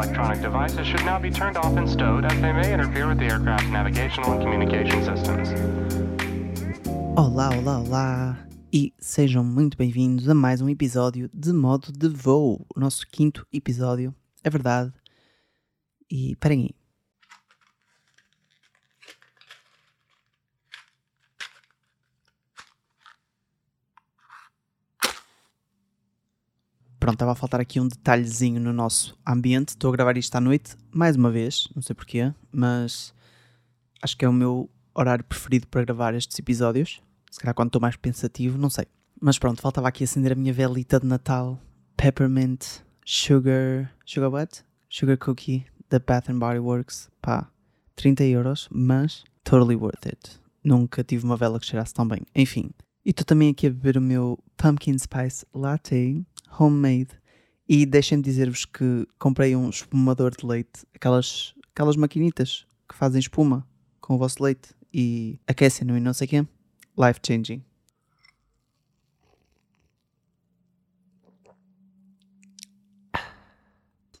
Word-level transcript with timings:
electronic 0.00 0.40
devices 0.40 0.86
should 0.86 1.04
now 1.04 1.18
be 1.18 1.30
turned 1.30 1.58
off 1.58 1.76
and 1.76 1.86
stowed 1.86 2.24
as 2.24 2.32
they 2.40 2.52
may 2.52 2.72
interfere 2.72 3.06
with 3.06 3.18
the 3.18 3.26
aircraft's 3.26 3.68
navigational 3.68 4.32
and 4.32 4.40
communication 4.40 5.04
systems. 5.04 5.50
Olá, 7.16 7.50
olá, 7.50 7.80
olá! 7.80 8.38
E 8.72 8.94
sejam 8.98 9.44
muito 9.44 9.76
bem-vindos 9.76 10.26
a 10.26 10.34
mais 10.34 10.62
um 10.62 10.70
episódio 10.70 11.28
de 11.34 11.52
modo 11.52 11.92
de 11.92 12.08
voo, 12.08 12.64
o 12.74 12.80
nosso 12.80 13.06
quinto 13.08 13.46
episódio, 13.52 14.14
é 14.42 14.48
verdade. 14.48 14.90
E 16.10 16.34
parem 16.36 16.62
aí. 16.62 16.79
Pronto, 27.00 27.14
estava 27.14 27.32
a 27.32 27.34
faltar 27.34 27.60
aqui 27.60 27.80
um 27.80 27.88
detalhezinho 27.88 28.60
no 28.60 28.74
nosso 28.74 29.18
ambiente. 29.26 29.70
Estou 29.70 29.88
a 29.88 29.92
gravar 29.92 30.18
isto 30.18 30.36
à 30.36 30.40
noite, 30.40 30.76
mais 30.92 31.16
uma 31.16 31.30
vez, 31.30 31.66
não 31.74 31.80
sei 31.80 31.94
porquê, 31.94 32.30
mas 32.52 33.14
acho 34.02 34.14
que 34.18 34.24
é 34.24 34.28
o 34.28 34.32
meu 34.32 34.68
horário 34.94 35.24
preferido 35.24 35.66
para 35.66 35.82
gravar 35.82 36.14
estes 36.14 36.38
episódios. 36.38 37.00
Se 37.30 37.40
calhar 37.40 37.54
quando 37.54 37.68
estou 37.68 37.80
mais 37.80 37.96
pensativo, 37.96 38.58
não 38.58 38.68
sei. 38.68 38.84
Mas 39.18 39.38
pronto, 39.38 39.62
faltava 39.62 39.88
aqui 39.88 40.04
acender 40.04 40.32
a 40.32 40.34
minha 40.34 40.52
velita 40.52 41.00
de 41.00 41.06
Natal. 41.06 41.58
Peppermint, 41.96 42.66
Sugar. 43.04 43.90
Sugar 44.04 44.30
what? 44.30 44.62
Sugar 44.90 45.16
Cookie 45.16 45.64
da 45.88 45.98
Bath 45.98 46.28
and 46.28 46.38
Body 46.38 46.58
Works. 46.58 47.10
Pá, 47.22 47.50
30 47.96 48.24
euros, 48.24 48.68
mas 48.70 49.24
totally 49.42 49.74
worth 49.74 50.06
it. 50.06 50.38
Nunca 50.62 51.02
tive 51.02 51.24
uma 51.24 51.36
vela 51.36 51.58
que 51.58 51.66
cheirasse 51.66 51.94
tão 51.94 52.06
bem. 52.06 52.20
Enfim. 52.34 52.70
E 53.04 53.10
estou 53.10 53.24
também 53.24 53.50
aqui 53.50 53.66
a 53.66 53.70
beber 53.70 53.96
o 53.96 54.00
meu 54.00 54.38
Pumpkin 54.56 54.98
Spice 54.98 55.46
Latte 55.54 56.24
homemade. 56.58 57.08
E 57.68 57.86
deixem-me 57.86 58.22
dizer-vos 58.22 58.64
que 58.64 59.06
comprei 59.18 59.54
um 59.54 59.70
espumador 59.70 60.32
de 60.36 60.44
leite, 60.44 60.84
aquelas, 60.94 61.54
aquelas 61.72 61.96
maquinitas 61.96 62.66
que 62.88 62.94
fazem 62.96 63.20
espuma 63.20 63.66
com 64.00 64.16
o 64.16 64.18
vosso 64.18 64.42
leite 64.42 64.74
e 64.92 65.38
aquecem-no 65.46 65.96
e 65.96 66.00
não 66.00 66.12
sei 66.12 66.26
quê. 66.26 66.46
Life 66.98 67.20
changing. 67.24 67.62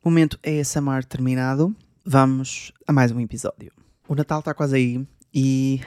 Momento 0.02 0.38
ASMR 0.46 1.04
terminado. 1.04 1.76
Vamos 2.06 2.72
a 2.86 2.92
mais 2.92 3.12
um 3.12 3.20
episódio. 3.20 3.72
O 4.08 4.14
Natal 4.14 4.38
está 4.38 4.54
quase 4.54 4.76
aí 4.76 5.06
e 5.34 5.80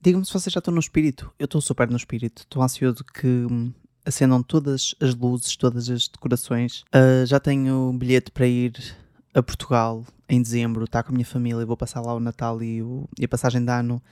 digam-me 0.00 0.26
se 0.26 0.32
vocês 0.32 0.52
já 0.52 0.58
estão 0.58 0.72
no 0.72 0.80
espírito. 0.80 1.32
Eu 1.38 1.46
estou 1.46 1.60
super 1.60 1.88
no 1.90 1.96
espírito. 1.96 2.42
Estou 2.42 2.62
ansioso 2.62 3.04
que 3.04 3.26
hum, 3.26 3.72
acendam 4.04 4.42
todas 4.42 4.94
as 5.00 5.14
luzes, 5.14 5.56
todas 5.56 5.88
as 5.88 6.08
decorações. 6.08 6.84
Uh, 6.94 7.26
já 7.26 7.38
tenho 7.38 7.90
um 7.90 7.98
bilhete 7.98 8.30
para 8.30 8.46
ir 8.46 8.72
a 9.34 9.42
Portugal 9.42 10.04
em 10.28 10.42
dezembro, 10.42 10.84
estar 10.84 11.02
com 11.02 11.12
a 11.12 11.14
minha 11.14 11.24
família, 11.24 11.64
vou 11.64 11.76
passar 11.76 12.00
lá 12.00 12.14
o 12.14 12.20
Natal 12.20 12.62
e, 12.62 12.82
o, 12.82 13.08
e 13.18 13.24
a 13.24 13.28
passagem 13.28 13.64
de 13.64 13.70
ano. 13.70 14.02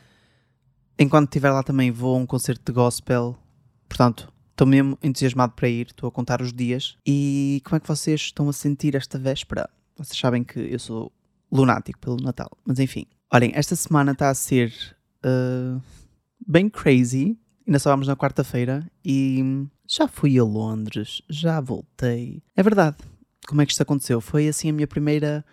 Enquanto 0.99 1.29
estiver 1.29 1.51
lá 1.51 1.63
também 1.63 1.91
vou 1.91 2.17
a 2.17 2.19
um 2.19 2.27
concerto 2.27 2.63
de 2.65 2.73
gospel, 2.73 3.37
portanto 3.89 4.33
estou 4.51 4.67
mesmo 4.67 4.99
entusiasmado 5.03 5.53
para 5.53 5.69
ir, 5.69 5.89
estou 5.89 6.09
a 6.09 6.13
contar 6.13 6.41
os 6.41 6.53
dias. 6.53 6.97
E 7.07 7.61
como 7.65 7.77
é 7.77 7.81
que 7.81 7.89
vocês 7.89 8.23
estão 8.23 8.49
a 8.49 8.53
sentir 8.53 8.95
esta 8.95 9.19
véspera? 9.19 9.69
Vocês 9.97 10.19
sabem 10.19 10.43
que 10.43 10.59
eu 10.59 10.79
sou 10.79 11.13
lunático 11.53 11.99
pelo 11.99 12.17
Natal, 12.17 12.51
mas 12.65 12.79
enfim. 12.79 13.07
Olhem, 13.33 13.53
esta 13.55 13.77
semana 13.77 14.13
está 14.13 14.31
a 14.31 14.35
ser 14.35 14.96
uh, 15.25 15.83
bem 16.47 16.69
crazy. 16.69 17.39
Ainda 17.67 17.79
só 17.79 17.91
vamos 17.91 18.07
na 18.07 18.17
quarta-feira 18.17 18.89
e 19.05 19.67
já 19.87 20.07
fui 20.07 20.39
a 20.39 20.45
Londres, 20.45 21.21
já 21.29 21.61
voltei. 21.61 22.43
É 22.55 22.63
verdade. 22.63 22.97
Como 23.47 23.61
é 23.61 23.67
que 23.67 23.73
isto 23.73 23.83
aconteceu? 23.83 24.21
Foi 24.21 24.49
assim 24.49 24.71
a 24.71 24.73
minha 24.73 24.87
primeira 24.87 25.45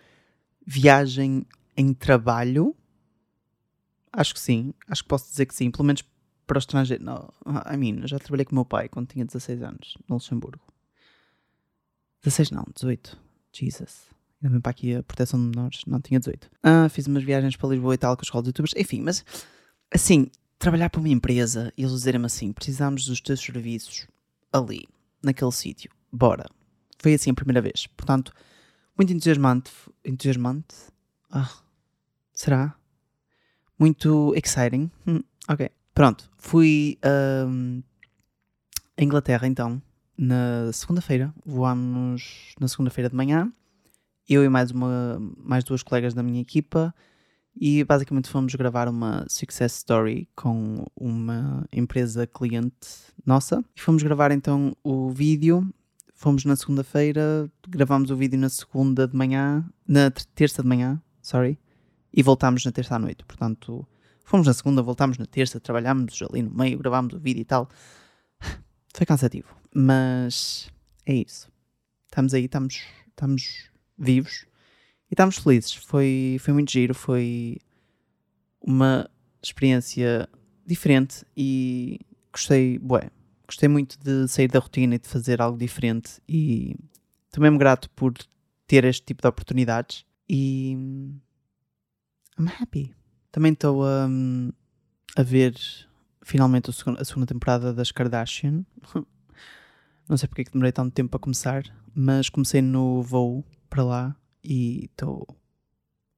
viagem 0.66 1.46
em 1.76 1.92
trabalho. 1.92 2.74
Acho 4.12 4.34
que 4.34 4.40
sim, 4.40 4.72
acho 4.88 5.02
que 5.02 5.08
posso 5.08 5.28
dizer 5.28 5.46
que 5.46 5.54
sim, 5.54 5.70
pelo 5.70 5.84
menos 5.84 6.02
para 6.46 6.56
o 6.56 6.58
estrangeiro. 6.58 7.04
Não, 7.04 7.32
I 7.72 7.76
mean, 7.76 8.06
já 8.06 8.18
trabalhei 8.18 8.44
com 8.44 8.52
o 8.52 8.54
meu 8.54 8.64
pai 8.64 8.88
quando 8.88 9.08
tinha 9.08 9.24
16 9.24 9.62
anos, 9.62 9.98
no 10.08 10.16
Luxemburgo. 10.16 10.62
16 12.22 12.50
não, 12.52 12.64
18. 12.74 13.18
Jesus. 13.52 14.06
Bem 14.50 14.60
para 14.60 14.70
aqui 14.70 14.94
a 14.94 15.02
proteção 15.02 15.40
de 15.40 15.56
menores, 15.56 15.80
não 15.86 16.00
tinha 16.00 16.20
18. 16.20 16.50
Ah, 16.62 16.88
fiz 16.90 17.06
umas 17.06 17.22
viagens 17.22 17.56
para 17.56 17.70
Lisboa 17.70 17.94
e 17.94 17.98
tal 17.98 18.14
com 18.14 18.20
a 18.20 18.24
escola 18.24 18.42
de 18.42 18.48
youtubers. 18.50 18.74
Enfim, 18.76 19.00
mas 19.00 19.24
assim, 19.90 20.30
trabalhar 20.58 20.90
para 20.90 21.00
uma 21.00 21.08
empresa 21.08 21.72
e 21.76 21.82
eles 21.82 21.92
dizerem-me 21.92 22.26
assim: 22.26 22.52
precisamos 22.52 23.06
dos 23.06 23.20
teus 23.20 23.40
serviços 23.40 24.06
ali, 24.52 24.86
naquele 25.22 25.52
sítio. 25.52 25.90
Bora. 26.12 26.46
Foi 26.98 27.14
assim 27.14 27.30
a 27.30 27.34
primeira 27.34 27.60
vez. 27.60 27.86
Portanto, 27.86 28.32
muito 28.96 29.12
entusiasmante. 29.12 29.72
Entusiasmante? 30.04 30.74
Ah, 31.30 31.50
será? 32.32 32.74
Muito 33.78 34.34
exciting. 34.36 34.90
Hum, 35.06 35.20
ok. 35.48 35.70
Pronto. 35.94 36.30
Fui 36.36 36.98
um, 37.48 37.82
Inglaterra 38.98 39.46
então, 39.46 39.82
na 40.16 40.72
segunda-feira. 40.72 41.34
Voámos 41.44 42.54
na 42.60 42.68
segunda-feira 42.68 43.08
de 43.08 43.16
manhã. 43.16 43.52
Eu 44.28 44.44
e 44.44 44.48
mais, 44.48 44.70
uma, 44.70 45.18
mais 45.36 45.64
duas 45.64 45.82
colegas 45.82 46.14
da 46.14 46.22
minha 46.22 46.40
equipa 46.40 46.94
e 47.56 47.84
basicamente 47.84 48.28
fomos 48.28 48.54
gravar 48.54 48.88
uma 48.88 49.24
success 49.28 49.76
story 49.76 50.28
com 50.34 50.84
uma 50.96 51.66
empresa 51.72 52.26
cliente 52.26 52.88
nossa. 53.24 53.64
E 53.76 53.80
fomos 53.80 54.02
gravar 54.02 54.32
então 54.32 54.76
o 54.82 55.10
vídeo. 55.10 55.66
Fomos 56.14 56.44
na 56.44 56.56
segunda-feira, 56.56 57.50
gravámos 57.68 58.10
o 58.10 58.16
vídeo 58.16 58.38
na 58.38 58.48
segunda 58.48 59.06
de 59.06 59.16
manhã, 59.16 59.64
na 59.86 60.10
terça 60.10 60.62
de 60.62 60.68
manhã, 60.68 61.02
sorry, 61.20 61.58
e 62.12 62.22
voltámos 62.22 62.64
na 62.64 62.72
terça 62.72 62.94
à 62.94 62.98
noite. 62.98 63.24
Portanto, 63.24 63.86
fomos 64.24 64.46
na 64.46 64.54
segunda, 64.54 64.80
voltámos 64.80 65.18
na 65.18 65.26
terça, 65.26 65.60
trabalhámos 65.60 66.22
ali 66.22 66.40
no 66.40 66.50
meio, 66.50 66.78
gravámos 66.78 67.14
o 67.14 67.18
vídeo 67.18 67.42
e 67.42 67.44
tal. 67.44 67.68
Foi 68.94 69.04
cansativo, 69.04 69.48
mas 69.74 70.70
é 71.04 71.14
isso. 71.14 71.50
Estamos 72.06 72.32
aí, 72.32 72.44
estamos, 72.44 72.80
estamos 73.08 73.73
vivos 73.96 74.46
e 75.10 75.14
estávamos 75.14 75.38
felizes. 75.38 75.74
Foi, 75.74 76.36
foi 76.40 76.54
muito 76.54 76.70
giro, 76.70 76.94
foi 76.94 77.58
uma 78.60 79.08
experiência 79.42 80.28
diferente 80.66 81.24
e 81.36 82.00
gostei, 82.32 82.78
bué, 82.78 83.10
gostei 83.46 83.68
muito 83.68 83.98
de 83.98 84.26
sair 84.28 84.48
da 84.48 84.58
rotina 84.58 84.94
e 84.94 84.98
de 84.98 85.08
fazer 85.08 85.40
algo 85.40 85.58
diferente 85.58 86.20
e 86.28 86.76
estou 87.26 87.42
mesmo 87.42 87.58
grato 87.58 87.90
por 87.90 88.14
ter 88.66 88.84
este 88.84 89.04
tipo 89.04 89.22
de 89.22 89.28
oportunidades 89.28 90.04
e 90.28 90.72
I'm 92.38 92.48
happy. 92.60 92.94
Também 93.30 93.52
estou 93.52 93.84
a, 93.84 94.08
a 95.16 95.22
ver 95.22 95.54
finalmente 96.22 96.70
a 96.70 97.04
segunda, 97.04 97.26
temporada 97.26 97.72
das 97.72 97.92
Kardashian. 97.92 98.64
Não 100.08 100.16
sei 100.16 100.28
porque 100.28 100.42
é 100.42 100.44
que 100.44 100.52
demorei 100.52 100.72
tanto 100.72 100.92
tempo 100.92 101.16
a 101.16 101.20
começar, 101.20 101.64
mas 101.94 102.28
comecei 102.28 102.60
no 102.60 103.02
voo 103.02 103.44
para 103.74 103.82
lá 103.82 104.16
e 104.44 104.84
estou 104.84 105.26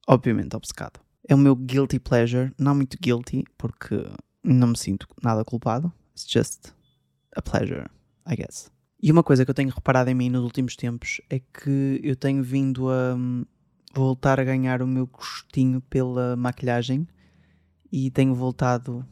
obviamente 0.06 0.54
obcecado. 0.54 1.00
É 1.26 1.34
o 1.34 1.38
meu 1.38 1.56
guilty 1.56 1.98
pleasure, 1.98 2.52
não 2.58 2.74
muito 2.74 2.98
guilty, 3.00 3.44
porque 3.56 4.04
não 4.44 4.68
me 4.68 4.76
sinto 4.76 5.08
nada 5.22 5.42
culpado. 5.42 5.90
It's 6.12 6.30
just 6.30 6.72
a 7.34 7.40
pleasure, 7.40 7.86
I 8.30 8.36
guess. 8.36 8.70
E 9.02 9.10
uma 9.10 9.22
coisa 9.22 9.44
que 9.44 9.50
eu 9.50 9.54
tenho 9.54 9.70
reparado 9.70 10.10
em 10.10 10.14
mim 10.14 10.28
nos 10.28 10.44
últimos 10.44 10.76
tempos 10.76 11.20
é 11.30 11.38
que 11.38 11.98
eu 12.04 12.14
tenho 12.14 12.42
vindo 12.42 12.90
a 12.90 13.14
hum, 13.14 13.46
voltar 13.94 14.38
a 14.38 14.44
ganhar 14.44 14.82
o 14.82 14.86
meu 14.86 15.06
gostinho 15.06 15.80
pela 15.80 16.36
maquilhagem 16.36 17.08
e 17.90 18.10
tenho 18.10 18.34
voltado 18.34 19.04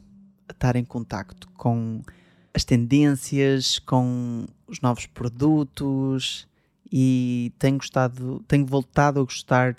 a 0.47 0.51
estar 0.51 0.75
em 0.75 0.85
contacto 0.85 1.49
com 1.53 2.03
as 2.53 2.63
tendências, 2.63 3.79
com 3.79 4.45
os 4.67 4.81
novos 4.81 5.07
produtos 5.07 6.47
e 6.91 7.53
tenho 7.59 7.77
gostado, 7.77 8.43
tenho 8.47 8.65
voltado 8.65 9.19
a 9.19 9.23
gostar 9.23 9.75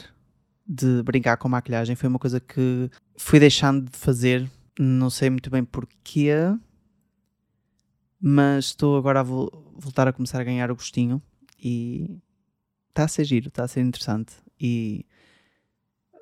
de 0.67 1.03
brincar 1.03 1.37
com 1.37 1.49
maquilhagem. 1.49 1.95
Foi 1.97 2.09
uma 2.09 2.19
coisa 2.19 2.41
que 2.41 2.91
fui 3.17 3.39
deixando 3.39 3.91
de 3.91 3.97
fazer, 3.97 4.51
não 4.79 5.09
sei 5.11 5.31
muito 5.31 5.51
bem 5.51 5.65
porquê, 5.65 6.35
mas 8.21 8.67
estou 8.67 8.97
agora 8.97 9.21
a 9.21 9.23
vo 9.23 9.51
voltar 9.79 10.09
a 10.09 10.13
começar 10.13 10.41
a 10.41 10.45
ganhar 10.45 10.71
o 10.71 10.75
gostinho. 10.75 11.23
E 11.59 12.19
está 12.89 13.05
a 13.05 13.09
ser 13.09 13.25
giro, 13.25 13.49
está 13.49 13.65
a 13.65 13.69
ser 13.69 13.83
interessante. 13.83 14.35
E 14.59 15.05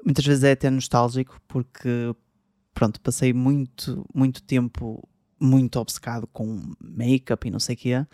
muitas 0.04 0.24
vezes 0.24 0.44
é 0.44 0.52
até 0.52 0.68
nostálgico 0.70 1.40
porque 1.48 2.14
pronto, 2.72 3.00
passei 3.00 3.32
muito, 3.32 4.04
muito 4.14 4.42
tempo 4.42 5.08
muito 5.40 5.78
obcecado 5.78 6.26
com 6.26 6.74
make-up 6.80 7.46
e 7.46 7.50
não 7.50 7.60
sei 7.60 7.74
o 7.74 7.78
quê. 7.78 8.06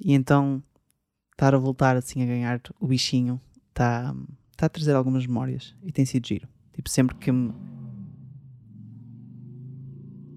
E 0.00 0.12
então 0.14 0.62
estar 1.42 1.56
a 1.56 1.58
voltar 1.58 1.96
assim 1.96 2.22
a 2.22 2.26
ganhar 2.26 2.60
o 2.78 2.86
bichinho 2.86 3.40
está 3.70 4.14
tá 4.56 4.66
a 4.66 4.68
trazer 4.68 4.94
algumas 4.94 5.26
memórias 5.26 5.74
e 5.82 5.90
tem 5.90 6.04
sido 6.04 6.24
giro. 6.24 6.48
Tipo, 6.72 6.88
sempre 6.88 7.16
que 7.16 7.32
me. 7.32 7.52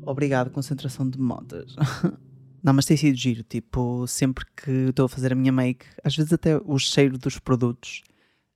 Obrigado, 0.02 0.50
concentração 0.50 1.07
de 1.07 1.19
modas. 1.19 1.75
Não, 2.63 2.74
mas 2.74 2.86
tem 2.86 2.98
sido 2.98 3.16
giro. 3.16 3.44
Tipo, 3.44 4.07
sempre 4.07 4.44
que 4.56 4.72
estou 4.90 5.06
a 5.06 5.10
fazer 5.10 5.31
a 5.31 5.36
minha 5.36 5.52
make, 5.52 5.86
às 6.04 6.16
vezes 6.16 6.34
até 6.34 6.57
o 6.57 6.80
cheiro 6.80 7.19
dos 7.19 7.38
produtos 7.38 8.01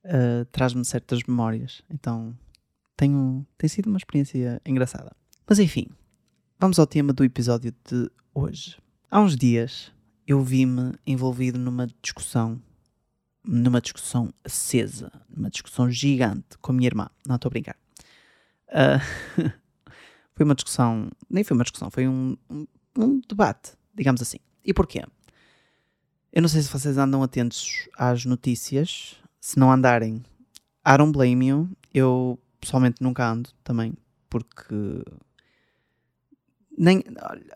uh, 0.05 0.43
traz-me 0.51 0.83
certas 0.83 1.21
memórias. 1.27 1.83
Então 1.87 2.35
tenho, 2.97 3.45
tem 3.59 3.69
sido 3.69 3.87
uma 3.87 3.97
experiência 3.97 4.59
engraçada. 4.65 5.15
Mas 5.47 5.59
enfim, 5.59 5.87
vamos 6.59 6.79
ao 6.79 6.87
tema 6.87 7.13
do 7.13 7.23
episódio 7.23 7.71
de 7.87 8.09
hoje. 8.33 8.77
Há 9.11 9.21
uns 9.21 9.35
dias 9.35 9.91
eu 10.29 10.43
vi-me 10.43 10.93
envolvido 11.07 11.57
numa 11.57 11.87
discussão, 12.03 12.61
numa 13.43 13.81
discussão 13.81 14.31
acesa, 14.43 15.11
numa 15.27 15.49
discussão 15.49 15.89
gigante 15.89 16.55
com 16.61 16.71
a 16.71 16.75
minha 16.75 16.85
irmã. 16.85 17.09
Não 17.25 17.35
estou 17.35 17.49
a 17.49 17.51
brincar. 17.51 17.75
Uh, 18.67 19.41
foi 20.35 20.45
uma 20.45 20.53
discussão, 20.53 21.09
nem 21.27 21.43
foi 21.43 21.55
uma 21.55 21.63
discussão, 21.63 21.89
foi 21.89 22.07
um, 22.07 22.37
um, 22.47 22.67
um 22.95 23.21
debate, 23.27 23.71
digamos 23.95 24.21
assim. 24.21 24.37
E 24.63 24.71
porquê? 24.71 25.03
Eu 26.31 26.43
não 26.43 26.49
sei 26.49 26.61
se 26.61 26.69
vocês 26.69 26.99
andam 26.99 27.23
atentos 27.23 27.89
às 27.97 28.23
notícias. 28.23 29.15
Se 29.41 29.57
não 29.57 29.71
andarem, 29.71 30.23
I 30.87 30.95
don't 30.95 31.11
blame 31.11 31.47
you. 31.47 31.69
Eu 31.91 32.39
pessoalmente 32.61 33.01
nunca 33.01 33.27
ando 33.27 33.49
também, 33.63 33.95
porque 34.29 35.03
nem, 36.77 37.03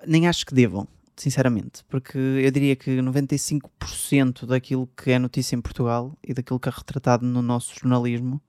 nem 0.08 0.28
acho 0.28 0.44
que 0.44 0.56
devam 0.56 0.88
sinceramente, 1.16 1.84
porque 1.86 2.18
eu 2.18 2.52
diria 2.52 2.76
que 2.76 2.98
95% 2.98 4.46
daquilo 4.46 4.88
que 4.88 5.12
é 5.12 5.20
notícia 5.20 5.56
em 5.56 5.62
Portugal 5.62 6.18
e 6.24 6.34
daquilo 6.34 6.60
que 6.60 6.70
é 6.70 6.72
retratado 6.72 7.26
no 7.26 7.42
nosso 7.42 7.74
jornalismo 7.80 8.42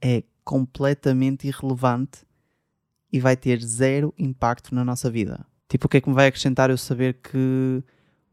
é 0.00 0.22
completamente 0.44 1.46
irrelevante 1.46 2.24
e 3.12 3.20
vai 3.20 3.36
ter 3.36 3.60
zero 3.60 4.14
impacto 4.18 4.74
na 4.74 4.84
nossa 4.84 5.10
vida. 5.10 5.46
Tipo, 5.68 5.86
o 5.86 5.88
que 5.88 5.96
é 5.96 6.00
que 6.00 6.08
me 6.08 6.14
vai 6.14 6.28
acrescentar 6.28 6.70
eu 6.70 6.78
saber 6.78 7.14
que 7.14 7.82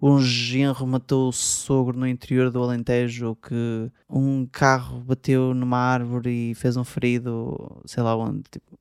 um 0.01 0.19
genro 0.19 0.85
matou 0.85 1.29
o 1.29 1.31
sogro 1.31 1.97
no 1.97 2.07
interior 2.07 2.51
do 2.51 2.61
Alentejo, 2.61 3.37
que 3.37 3.89
um 4.09 4.45
carro 4.45 4.99
bateu 4.99 5.53
numa 5.53 5.77
árvore 5.77 6.51
e 6.51 6.55
fez 6.55 6.75
um 6.75 6.83
ferido, 6.83 7.81
sei 7.85 8.03
lá 8.03 8.15
onde. 8.15 8.43
Tipo, 8.51 8.77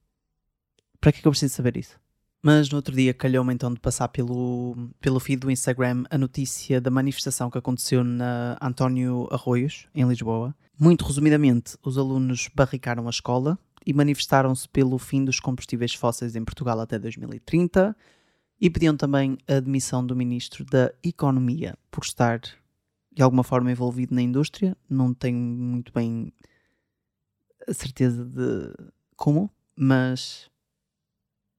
para 1.00 1.12
que 1.12 1.18
é 1.18 1.22
que 1.22 1.28
eu 1.28 1.32
preciso 1.32 1.54
saber 1.54 1.76
isso? 1.76 2.01
Mas 2.44 2.68
no 2.68 2.76
outro 2.76 2.92
dia 2.92 3.14
calhou-me 3.14 3.54
então 3.54 3.72
de 3.72 3.78
passar 3.78 4.08
pelo, 4.08 4.90
pelo 5.00 5.20
feed 5.20 5.38
do 5.38 5.50
Instagram 5.50 6.02
a 6.10 6.18
notícia 6.18 6.80
da 6.80 6.90
manifestação 6.90 7.48
que 7.48 7.56
aconteceu 7.56 8.02
na 8.02 8.58
António 8.60 9.28
Arroios, 9.30 9.86
em 9.94 10.04
Lisboa. 10.08 10.52
Muito 10.76 11.04
resumidamente, 11.04 11.76
os 11.84 11.96
alunos 11.96 12.50
barricaram 12.52 13.06
a 13.06 13.10
escola 13.10 13.56
e 13.86 13.92
manifestaram-se 13.92 14.68
pelo 14.68 14.98
fim 14.98 15.24
dos 15.24 15.38
combustíveis 15.38 15.94
fósseis 15.94 16.34
em 16.34 16.44
Portugal 16.44 16.80
até 16.80 16.98
2030 16.98 17.96
e 18.60 18.68
pediam 18.68 18.96
também 18.96 19.38
a 19.46 19.58
admissão 19.58 20.04
do 20.04 20.16
Ministro 20.16 20.64
da 20.64 20.92
Economia 21.04 21.78
por 21.92 22.02
estar 22.02 22.40
de 23.12 23.22
alguma 23.22 23.44
forma 23.44 23.70
envolvido 23.70 24.16
na 24.16 24.22
indústria. 24.22 24.76
Não 24.90 25.14
tenho 25.14 25.38
muito 25.38 25.92
bem 25.92 26.32
a 27.68 27.72
certeza 27.72 28.24
de 28.24 28.74
como, 29.14 29.48
mas 29.76 30.50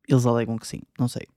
eles 0.08 0.26
alegam 0.26 0.58
que 0.58 0.68
sim, 0.68 0.82
não 0.98 1.08
sei. 1.08 1.28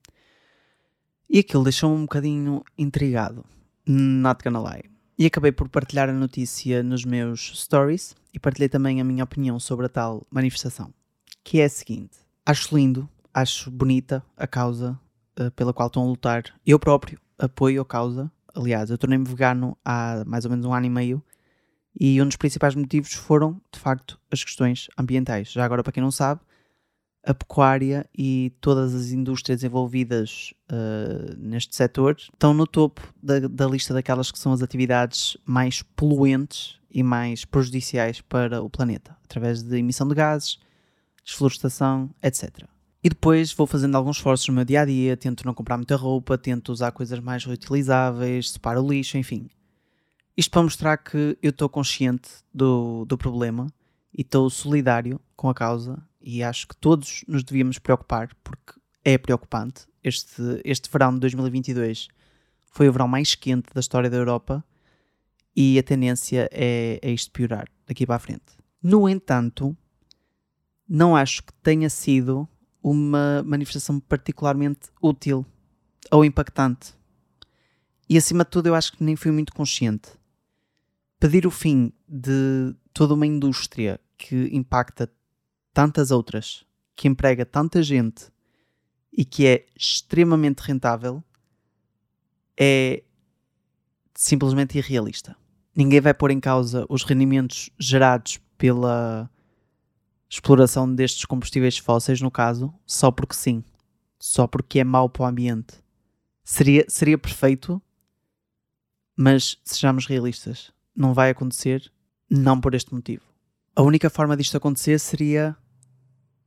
E 1.29 1.41
aquilo 1.41 1.65
deixou-me 1.65 1.97
um 1.97 2.03
bocadinho 2.03 2.63
intrigado. 2.79 3.45
Not 3.87 4.43
gonna 4.43 4.61
lie. 4.61 4.85
E 5.19 5.27
acabei 5.27 5.51
por 5.51 5.69
partilhar 5.69 6.09
a 6.09 6.13
notícia 6.13 6.83
nos 6.83 7.05
meus 7.05 7.53
stories 7.61 8.15
e 8.35 8.39
partilhei 8.39 8.69
também 8.69 9.01
a 9.01 9.05
minha 9.05 9.25
opinião 9.25 9.59
sobre 9.59 9.87
a 9.87 9.89
tal 9.89 10.27
manifestação. 10.31 10.93
Que 11.43 11.61
é 11.61 11.65
a 11.65 11.69
seguinte: 11.69 12.19
acho 12.45 12.77
lindo, 12.77 13.09
acho 13.33 13.71
bonita 13.71 14.25
a 14.37 14.47
causa 14.47 14.99
uh, 15.41 15.51
pela 15.53 15.73
qual 15.73 15.87
estão 15.87 16.03
a 16.03 16.07
lutar. 16.07 16.45
Eu 16.67 16.79
próprio 16.79 17.19
apoio 17.39 17.83
a 17.83 17.85
causa. 17.85 18.31
Aliás, 18.55 18.91
eu 18.91 18.99
tornei-me 18.99 19.27
vegano 19.27 19.77
há 19.85 20.23
mais 20.27 20.45
ou 20.45 20.51
menos 20.51 20.65
um 20.65 20.73
ano 20.73 20.87
e 20.87 20.91
meio 20.91 21.23
e 21.99 22.21
um 22.21 22.27
dos 22.27 22.37
principais 22.37 22.75
motivos 22.75 23.15
foram, 23.15 23.61
de 23.73 23.81
facto, 23.81 24.21
as 24.31 24.45
questões 24.45 24.89
ambientais. 24.99 25.51
Já 25.51 25.65
agora, 25.65 25.83
para 25.83 25.93
quem 25.93 26.03
não 26.03 26.11
sabe, 26.11 26.41
a 27.27 27.35
pecuária 27.35 28.09
e 28.17 28.53
todas 28.61 28.95
as 28.95 29.11
indústrias 29.11 29.65
envolvidas 29.65 30.55
uh, 30.71 31.37
neste 31.37 31.75
setor 31.75 32.17
estão 32.17 32.55
no 32.55 32.69
topo 32.69 33.03
da, 33.21 33.41
da, 33.41 33.67
lista 33.67 33.93
daquelas 33.93 34.31
que 34.31 34.39
são 34.39 34.53
as 34.53 34.63
atividades 34.63 35.37
mais 35.45 35.83
poluentes 35.83 36.79
e 36.89 37.03
mais 37.03 37.45
prejudiciais 37.45 38.21
para 38.21 38.63
o 38.63 38.71
planeta, 38.71 39.17
através 39.25 39.61
de 39.61 39.77
emissão 39.77 40.07
de 40.07 40.15
gases, 40.15 40.61
desflorestação, 41.25 42.09
etc. 42.23 42.65
E 43.03 43.09
depois 43.09 43.53
vou 43.53 43.67
fazendo 43.67 43.97
alguns 43.97 44.19
esforços 44.19 44.47
no 44.47 44.55
meu 44.55 44.65
dia 44.65 44.83
a 44.83 44.85
dia, 44.85 45.17
tento 45.17 45.45
não 45.45 45.53
comprar 45.53 45.77
muita 45.77 45.97
roupa, 45.97 46.39
tento 46.39 46.71
usar 46.71 46.93
coisas 46.93 47.19
mais 47.19 47.45
reutilizáveis, 47.45 48.51
separo 48.53 48.83
o 48.83 48.89
lixo, 48.89 49.19
enfim. 49.19 49.51
Isto 50.37 50.53
para 50.53 50.63
mostrar 50.63 50.97
que 50.97 51.37
eu 51.43 51.51
estou 51.51 51.69
consciente 51.69 52.31
do, 52.55 53.05
do 53.05 53.19
problema 53.19 53.67
e 54.17 54.23
estou 54.23 54.49
solidário 54.49 55.21
com 55.35 55.49
a 55.49 55.55
causa 55.55 56.01
e 56.27 56.43
acho 56.43 56.67
que 56.67 56.77
todos 56.77 57.25
nos 57.29 57.45
devíamos 57.45 57.79
preocupar 57.79 58.35
porque 58.43 58.73
é 59.05 59.17
preocupante. 59.17 59.87
Este, 60.03 60.61
este 60.65 60.91
verão 60.91 61.15
de 61.15 61.21
2022 61.21 62.09
foi 62.67 62.89
o 62.89 62.93
verão 62.93 63.07
mais 63.07 63.37
quente 63.37 63.73
da 63.73 63.79
história 63.79 64.11
da 64.11 64.17
Europa 64.17 64.65
e 65.55 65.79
a 65.79 65.83
tendência 65.85 66.49
é, 66.53 66.99
é 67.01 67.11
isto 67.13 67.31
piorar 67.31 67.69
daqui 67.87 68.05
para 68.05 68.17
a 68.17 68.19
frente. 68.19 68.59
No 68.83 69.09
entanto, 69.09 69.77
não 70.89 71.15
acho 71.15 71.45
que 71.45 71.53
tenha 71.63 71.89
sido 71.89 72.49
uma 72.83 73.43
manifestação 73.45 74.01
particularmente 74.01 74.89
útil 75.01 75.47
ou 76.11 76.25
impactante. 76.25 76.95
E 78.09 78.19
acima 78.19 78.45
de 78.45 78.51
tudo, 78.51 78.67
eu 78.67 78.75
acho 78.75 78.93
que 78.93 79.03
nem 79.03 79.15
fui 79.15 79.31
muito 79.31 79.53
consciente. 79.53 80.11
Pedir 81.21 81.47
o 81.47 81.51
fim 81.53 81.93
de 82.09 82.75
toda 82.93 83.15
uma 83.15 83.27
indústria 83.27 84.01
que 84.19 84.49
impacta 84.53 85.11
tantas 85.77 86.11
outras, 86.11 86.65
que 86.97 87.07
emprega 87.07 87.45
tanta 87.45 87.83
gente 87.83 88.33
e 89.13 89.27
que 89.27 89.47
é 89.47 89.67
extremamente 89.79 90.61
rentável, 90.61 91.23
é 92.59 93.03
simplesmente 94.15 94.79
irrealista. 94.79 95.37
Ninguém 95.77 96.01
vai 96.01 96.15
pôr 96.15 96.31
em 96.31 96.41
causa 96.41 96.87
os 96.89 97.03
rendimentos 97.03 97.69
gerados 97.79 98.41
pela 98.57 99.29
exploração 100.31 100.91
destes 100.91 101.27
combustíveis 101.27 101.77
fósseis, 101.77 102.23
no 102.23 102.31
caso, 102.31 102.73
só 102.87 103.11
porque 103.11 103.35
sim, 103.35 103.63
só 104.19 104.47
porque 104.47 104.79
é 104.79 104.85
mau 104.85 105.11
para 105.11 105.25
o 105.25 105.27
ambiente. 105.27 105.75
Seria, 106.43 106.87
seria 106.89 107.19
perfeito, 107.19 107.83
mas 109.15 109.61
sejamos 109.63 110.07
realistas, 110.07 110.73
não 110.97 111.13
vai 111.13 111.29
acontecer, 111.29 111.93
não 112.31 112.59
por 112.59 112.75
este 112.75 112.95
motivo 112.95 113.37
a 113.77 113.83
única 113.83 114.09
forma 114.09 114.37
disto 114.37 114.57
acontecer 114.57 114.99
seria 114.99 115.55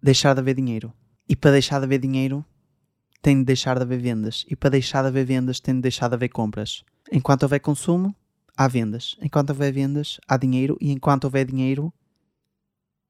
deixar 0.01 0.33
de 0.33 0.39
haver 0.39 0.55
dinheiro. 0.55 0.93
E 1.27 1.35
para 1.35 1.51
deixar 1.51 1.79
de 1.79 1.85
haver 1.85 1.99
dinheiro, 1.99 2.45
tem 3.21 3.37
de 3.39 3.45
deixar 3.45 3.75
de 3.75 3.83
haver 3.83 3.99
vendas. 3.99 4.45
E 4.49 4.55
para 4.55 4.71
deixar 4.71 5.01
de 5.01 5.09
haver 5.09 5.25
vendas, 5.25 5.59
tem 5.59 5.75
de 5.75 5.81
deixar 5.81 6.07
de 6.07 6.15
haver 6.15 6.29
compras. 6.29 6.83
Enquanto 7.11 7.43
houver 7.43 7.59
consumo, 7.59 8.15
há 8.55 8.67
vendas. 8.67 9.17
Enquanto 9.21 9.49
houver 9.49 9.71
vendas, 9.71 10.19
há 10.27 10.37
dinheiro. 10.37 10.77
E 10.79 10.91
enquanto 10.91 11.25
houver 11.25 11.45
dinheiro, 11.45 11.93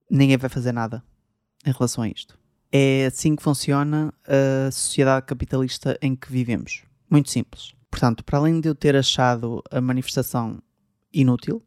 ninguém 0.09 0.37
vai 0.37 0.49
fazer 0.49 0.71
nada 0.71 1.03
em 1.65 1.71
relação 1.71 2.03
a 2.03 2.07
isto. 2.09 2.37
É 2.71 3.05
assim 3.05 3.35
que 3.35 3.43
funciona 3.43 4.13
a 4.27 4.71
sociedade 4.71 5.25
capitalista 5.25 5.97
em 6.01 6.15
que 6.15 6.31
vivemos. 6.31 6.83
Muito 7.09 7.29
simples. 7.29 7.73
Portanto, 7.89 8.23
para 8.23 8.37
além 8.37 8.61
de 8.61 8.69
eu 8.69 8.75
ter 8.75 8.95
achado 8.95 9.63
a 9.71 9.81
manifestação 9.81 10.61
inútil, 11.11 11.63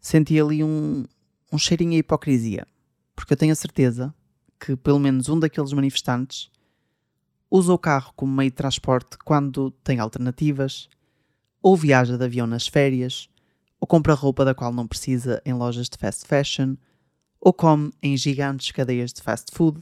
senti 0.00 0.40
ali 0.40 0.64
um, 0.64 1.04
um 1.52 1.58
cheirinho 1.58 1.92
a 1.92 1.98
hipocrisia, 1.98 2.66
porque 3.14 3.34
eu 3.34 3.36
tenho 3.36 3.52
a 3.52 3.56
certeza 3.56 4.14
que 4.60 4.76
pelo 4.76 4.98
menos 4.98 5.28
um 5.28 5.38
daqueles 5.38 5.72
manifestantes 5.72 6.50
usa 7.50 7.72
o 7.72 7.78
carro 7.78 8.12
como 8.16 8.32
meio 8.32 8.50
de 8.50 8.56
transporte 8.56 9.16
quando 9.24 9.70
tem 9.70 9.98
alternativas, 9.98 10.88
ou 11.62 11.76
viaja 11.76 12.16
de 12.16 12.24
avião 12.24 12.46
nas 12.46 12.66
férias, 12.66 13.28
ou 13.80 13.86
compra 13.86 14.14
roupa 14.14 14.44
da 14.44 14.54
qual 14.54 14.72
não 14.72 14.86
precisa 14.86 15.40
em 15.44 15.52
lojas 15.52 15.88
de 15.88 15.96
fast 15.96 16.26
fashion, 16.26 16.76
ou 17.40 17.52
come 17.52 17.92
em 18.02 18.16
gigantes 18.16 18.70
cadeias 18.72 19.12
de 19.12 19.22
fast 19.22 19.54
food. 19.54 19.80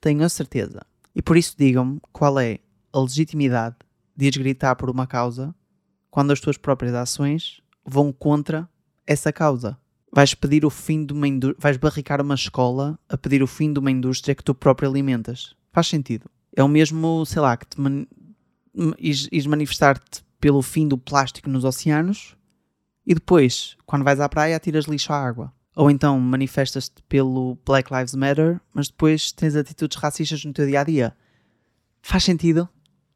Tenho 0.00 0.24
a 0.24 0.28
certeza. 0.28 0.82
E 1.14 1.22
por 1.22 1.36
isso 1.36 1.54
digam-me 1.56 2.00
qual 2.12 2.38
é 2.38 2.58
a 2.92 3.00
legitimidade 3.00 3.76
de 4.16 4.26
ires 4.26 4.36
gritar 4.36 4.76
por 4.76 4.90
uma 4.90 5.06
causa 5.06 5.54
quando 6.10 6.32
as 6.32 6.40
tuas 6.40 6.56
próprias 6.56 6.94
ações 6.94 7.62
vão 7.84 8.12
contra 8.12 8.68
essa 9.06 9.32
causa 9.32 9.78
vais 10.12 10.34
pedir 10.34 10.64
o 10.64 10.70
fim 10.70 11.04
de 11.04 11.12
uma 11.12 11.26
vais 11.58 11.76
barricar 11.76 12.20
uma 12.20 12.34
escola 12.34 12.98
a 13.08 13.16
pedir 13.16 13.42
o 13.42 13.46
fim 13.46 13.72
de 13.72 13.78
uma 13.78 13.90
indústria 13.90 14.34
que 14.34 14.44
tu 14.44 14.54
próprio 14.54 14.88
alimentas. 14.88 15.54
Faz 15.72 15.86
sentido. 15.86 16.28
É 16.54 16.62
o 16.62 16.68
mesmo, 16.68 17.24
sei 17.24 17.40
lá, 17.40 17.56
que 17.56 17.66
te 17.66 17.80
man... 17.80 18.06
ires, 18.98 19.46
manifestar-te 19.46 20.24
pelo 20.40 20.62
fim 20.62 20.88
do 20.88 20.98
plástico 20.98 21.48
nos 21.48 21.64
oceanos 21.64 22.36
e 23.06 23.14
depois, 23.14 23.76
quando 23.86 24.04
vais 24.04 24.20
à 24.20 24.28
praia, 24.28 24.56
atiras 24.56 24.86
lixo 24.86 25.12
à 25.12 25.16
água. 25.16 25.52
Ou 25.76 25.90
então 25.90 26.18
manifestas-te 26.18 27.02
pelo 27.08 27.56
Black 27.64 27.92
Lives 27.92 28.14
Matter, 28.14 28.60
mas 28.74 28.88
depois 28.88 29.32
tens 29.32 29.54
atitudes 29.54 29.96
racistas 29.96 30.44
no 30.44 30.52
teu 30.52 30.66
dia 30.66 30.80
a 30.80 30.84
dia. 30.84 31.16
Faz 32.02 32.24
sentido? 32.24 32.68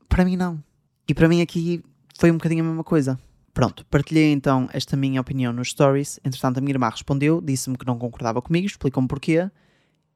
Para 0.09 0.25
mim, 0.25 0.37
não. 0.37 0.63
E 1.09 1.15
para 1.15 1.29
mim, 1.29 1.43
aqui 1.43 1.83
foi 2.19 2.31
um 2.31 2.35
bocadinho 2.35 2.65
a 2.65 2.67
mesma 2.69 2.85
coisa. 2.85 3.19
Pronto, 3.55 3.87
partilhei 3.87 4.33
então 4.33 4.69
esta 4.73 4.97
minha 4.97 5.21
opinião 5.21 5.53
nos 5.53 5.71
stories. 5.71 6.19
Entretanto, 6.25 6.59
a 6.59 6.61
minha 6.61 6.73
irmã 6.73 6.89
respondeu, 6.89 7.41
disse-me 7.41 7.79
que 7.79 7.87
não 7.87 7.97
concordava 7.97 8.43
comigo, 8.43 8.67
explicou-me 8.67 9.07
porquê. 9.09 9.49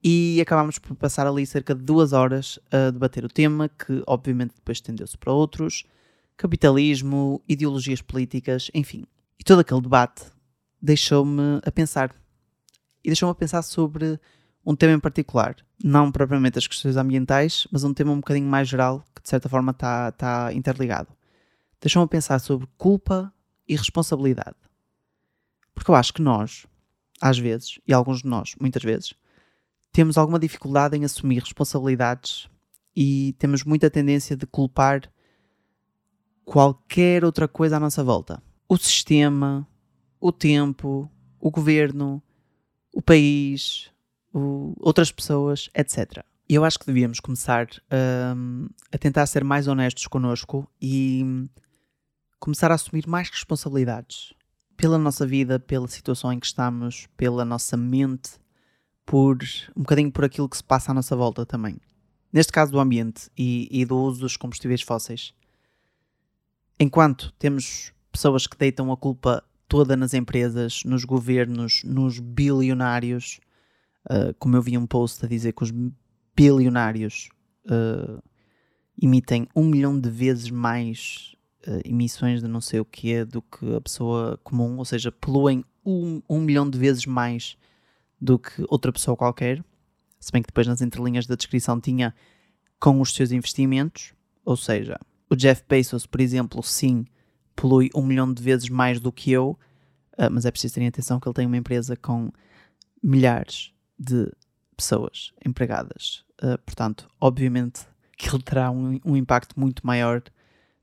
E 0.03 0.41
acabámos 0.41 0.79
por 0.79 0.97
passar 0.97 1.25
ali 1.25 1.47
cerca 1.47 1.73
de 1.73 1.83
duas 1.83 2.13
horas 2.13 2.59
a 2.71 2.91
debater 2.91 3.25
o 3.25 3.29
tema, 3.29 3.69
que 3.69 4.03
obviamente 4.09 4.55
depois 4.57 4.79
estendeu-se 4.79 5.17
para 5.17 5.33
outros: 5.33 5.85
capitalismo, 6.37 7.41
ideologias 7.49 8.03
políticas, 8.03 8.73
enfim. 8.75 9.05
E 9.39 9.45
todo 9.45 9.61
aquele 9.61 9.83
debate 9.83 10.25
deixou-me 10.83 11.61
a 11.65 11.71
pensar. 11.71 12.13
E 13.05 13.09
deixou-me 13.09 13.31
a 13.31 13.37
pensar 13.37 13.63
sobre 13.63 14.19
um 14.67 14.75
tema 14.75 14.95
em 14.95 15.01
particular. 15.01 15.55
Não 15.83 16.11
propriamente 16.11 16.59
as 16.59 16.67
questões 16.67 16.97
ambientais, 16.97 17.69
mas 17.71 17.85
um 17.85 17.95
tema 17.95 18.11
um 18.11 18.17
bocadinho 18.17 18.49
mais 18.49 18.69
geral, 18.69 19.05
que 19.15 19.23
de 19.23 19.29
certa 19.29 19.49
forma 19.49 19.71
está 19.71 20.11
tá 20.11 20.53
interligado 20.53 21.18
deixam-me 21.81 22.05
a 22.05 22.09
pensar 22.09 22.39
sobre 22.39 22.69
culpa 22.77 23.33
e 23.67 23.77
responsabilidade. 23.77 24.57
Porque 25.75 25.91
eu 25.91 25.95
acho 25.95 26.13
que 26.13 26.23
nós, 26.23 26.67
às 27.21 27.39
vezes, 27.39 27.79
e 27.87 27.93
alguns 27.93 28.23
de 28.23 28.29
nós, 28.29 28.55
muitas 28.61 28.83
vezes, 28.83 29.15
temos 29.93 30.19
alguma 30.19 30.39
dificuldade 30.39 30.97
em 30.97 31.05
assumir 31.05 31.41
responsabilidades 31.41 32.49
e 32.95 33.35
temos 33.39 33.63
muita 33.65 33.91
tendência 33.91 34.37
de 34.37 34.47
culpar 34.47 35.11
qualquer 36.45 37.25
outra 37.25 37.47
coisa 37.47 37.77
à 37.77 37.81
nossa 37.81 38.03
volta. 38.03 38.43
O 38.69 38.77
sistema, 38.77 39.67
o 40.21 40.33
tempo, 40.33 41.11
o 41.39 41.51
governo, 41.51 42.23
o 42.93 43.01
país, 43.01 43.91
o, 44.33 44.75
outras 44.81 45.13
pessoas, 45.13 45.71
etc. 45.75 46.25
E 46.49 46.55
eu 46.55 46.65
acho 46.65 46.79
que 46.79 46.87
devíamos 46.87 47.21
começar 47.21 47.69
um, 48.35 48.67
a 48.91 48.99
tentar 48.99 49.27
ser 49.27 49.45
mais 49.45 49.69
honestos 49.69 50.07
connosco 50.07 50.69
e 50.81 51.49
começar 52.39 52.71
a 52.71 52.75
assumir 52.75 53.07
mais 53.07 53.29
responsabilidades 53.29 54.33
pela 54.77 54.97
nossa 54.97 55.27
vida, 55.27 55.59
pela 55.59 55.89
situação 55.89 56.33
em 56.33 56.39
que 56.39 56.47
estamos, 56.47 57.09
pela 57.17 57.45
nossa 57.45 57.77
mente, 57.77 58.33
por 59.05 59.39
um 59.77 59.81
bocadinho 59.81 60.13
por 60.13 60.25
aquilo 60.25 60.49
que 60.49 60.57
se 60.57 60.63
passa 60.63 60.93
à 60.93 60.95
nossa 60.95 61.17
volta 61.17 61.45
também. 61.45 61.77
Neste 62.33 62.53
caso 62.53 62.73
do 62.73 62.79
ambiente 62.79 63.29
e, 63.37 63.69
e 63.71 63.85
do 63.85 63.97
uso 63.99 64.21
dos 64.21 64.37
combustíveis 64.37 64.83
fósseis. 64.83 65.33
Enquanto 66.79 67.33
temos 67.39 67.93
pessoas 68.13 68.47
que 68.47 68.57
deitam 68.57 68.93
a 68.93 68.97
culpa 68.97 69.43
toda 69.67 69.97
nas 69.97 70.15
empresas, 70.15 70.85
nos 70.85 71.05
governos, 71.05 71.83
nos 71.85 72.21
bilionários, 72.21 73.41
uh, 74.11 74.33
como 74.39 74.57
eu 74.57 74.63
vi 74.63 74.79
um 74.79 74.87
post 74.87 75.25
a 75.25 75.29
dizer 75.29 75.53
que 75.53 75.65
os 75.65 75.73
bilionários 76.37 77.31
uh, 77.67 78.23
emitem 79.01 79.49
um 79.57 79.65
milhão 79.65 79.99
de 79.99 80.09
vezes 80.09 80.51
mais 80.51 81.35
emissões 81.85 82.41
de 82.43 82.49
não 82.49 82.61
sei 82.61 82.81
o 82.81 82.85
que 82.85 83.13
é 83.13 83.25
do 83.25 83.43
que 83.43 83.75
a 83.75 83.81
pessoa 83.81 84.39
comum, 84.43 84.79
ou 84.79 84.85
seja, 84.85 85.13
poluem 85.13 85.65
um, 85.85 86.23
um 86.29 86.41
milhão 86.41 86.69
de 86.69 86.79
vezes 86.79 87.07
mais 87.07 87.57
do 88.21 88.39
que 88.39 88.65
outra 88.69 88.93
pessoa 88.93 89.17
qualquer. 89.17 89.65
Se 90.21 90.33
bem 90.33 90.43
que 90.43 90.49
depois 90.49 90.67
nas 90.67 90.81
entrelinhas 90.81 91.27
da 91.27 91.35
descrição 91.35 91.81
tinha 91.81 92.15
com 92.81 93.01
os 93.01 93.13
seus 93.13 93.33
investimentos, 93.33 94.13
ou 94.45 94.57
seja, 94.57 94.99
o 95.31 95.37
Jeff 95.37 95.63
Bezos, 95.69 96.07
por 96.07 96.21
exemplo, 96.21 96.63
sim, 96.63 97.05
polui 97.55 97.91
um 97.95 98.05
milhão 98.05 98.33
de 98.33 98.43
vezes 98.43 98.69
mais 98.69 99.01
do 99.01 99.13
que 99.13 99.31
eu, 99.31 99.59
uh, 100.13 100.31
mas 100.31 100.45
é 100.47 100.51
preciso 100.51 100.75
ter 100.75 100.87
atenção 100.87 101.21
que 101.21 101.29
ele 101.29 101.35
tem 101.35 101.47
uma 101.47 101.57
empresa 101.57 101.97
com 101.97 102.31
milhares 103.03 103.73
de 103.99 104.31
pessoas 104.77 105.33
empregadas. 105.45 106.25
Uh, 106.43 106.59
portanto, 106.65 107.09
obviamente 107.21 107.87
que 108.17 108.29
ele 108.29 108.43
terá 108.43 108.71
um, 108.71 108.99
um 109.05 109.17
impacto 109.17 109.59
muito 109.59 109.87
maior 109.87 110.23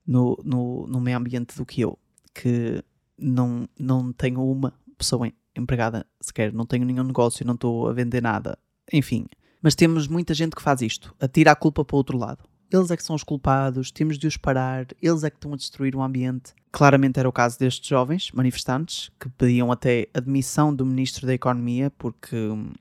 no, 0.06 0.38
no, 0.44 0.88
no 0.88 1.02
meio 1.02 1.18
ambiente 1.18 1.56
do 1.56 1.66
que 1.66 1.82
eu, 1.82 1.98
que 2.34 2.84
não, 3.18 3.68
não 3.80 4.12
tenho 4.14 4.44
uma 4.44 4.74
pessoa 4.98 5.32
empregada 5.56 6.06
sequer, 6.20 6.54
não 6.54 6.66
tenho 6.66 6.86
nenhum 6.86 7.04
negócio, 7.04 7.46
não 7.46 7.56
estou 7.56 7.88
a 7.88 7.94
vender 7.94 8.22
nada, 8.22 8.58
enfim. 8.92 9.26
Mas 9.62 9.74
temos 9.74 10.08
muita 10.08 10.34
gente 10.34 10.56
que 10.56 10.62
faz 10.62 10.82
isto, 10.82 11.16
atira 11.20 11.52
a 11.52 11.56
culpa 11.56 11.84
para 11.84 11.96
o 11.96 11.98
outro 11.98 12.18
lado. 12.18 12.44
Eles 12.72 12.92
é 12.92 12.98
que 12.98 13.04
são 13.04 13.16
os 13.16 13.24
culpados, 13.24 13.92
temos 13.92 14.18
de 14.18 14.28
os 14.28 14.38
parar, 14.38 14.88
eles 15.02 15.24
é 15.24 15.30
que 15.30 15.38
estão 15.38 15.54
a 15.54 15.56
destruir 15.56 15.96
o 15.96 16.02
ambiente. 16.02 16.54
Claramente 16.72 17.20
era 17.20 17.30
o 17.30 17.32
caso 17.32 17.58
destes 17.58 17.88
jovens 17.88 18.32
manifestantes 18.32 19.10
que 19.20 19.30
pediam 19.30 19.72
até 19.72 20.08
admissão 20.14 20.76
do 20.76 20.86
Ministro 20.86 21.26
da 21.26 21.34
Economia 21.34 21.92
porque 21.92 22.36
hum, 22.36 22.74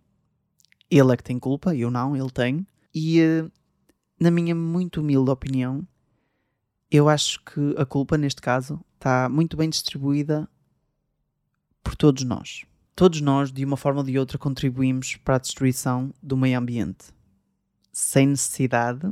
ele 0.90 1.12
é 1.12 1.16
que 1.16 1.22
tem 1.22 1.38
culpa, 1.38 1.74
eu 1.74 1.90
não, 1.90 2.16
ele 2.16 2.30
tem. 2.30 2.66
E, 2.94 3.20
eh, 3.20 3.44
na 4.18 4.30
minha 4.30 4.54
muito 4.54 5.00
humilde 5.00 5.30
opinião, 5.30 5.86
eu 6.96 7.08
acho 7.08 7.40
que 7.40 7.74
a 7.76 7.84
culpa, 7.84 8.16
neste 8.16 8.40
caso, 8.40 8.80
está 8.94 9.28
muito 9.28 9.56
bem 9.56 9.68
distribuída 9.68 10.48
por 11.82 11.96
todos 11.96 12.22
nós. 12.22 12.64
Todos 12.94 13.20
nós, 13.20 13.52
de 13.52 13.64
uma 13.64 13.76
forma 13.76 13.98
ou 13.98 14.06
de 14.06 14.16
outra, 14.16 14.38
contribuímos 14.38 15.16
para 15.16 15.34
a 15.34 15.38
destruição 15.40 16.14
do 16.22 16.36
meio 16.36 16.56
ambiente, 16.56 17.06
sem 17.92 18.28
necessidade 18.28 19.10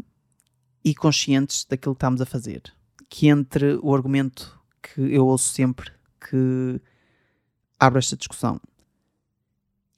e 0.85 0.95
conscientes 0.95 1.65
daquilo 1.65 1.97
que 1.97 1.99
estamos 1.99 2.21
a 2.21 2.27
fazer. 2.27 2.63
Que 3.09 3.27
entre 3.27 3.77
o 3.83 3.93
argumento 3.93 4.57
que 4.81 5.01
eu 5.01 5.27
ouço 5.27 5.53
sempre 5.53 5.91
que 6.21 6.81
abre 7.81 7.99
esta 7.99 8.17
discussão 8.17 8.61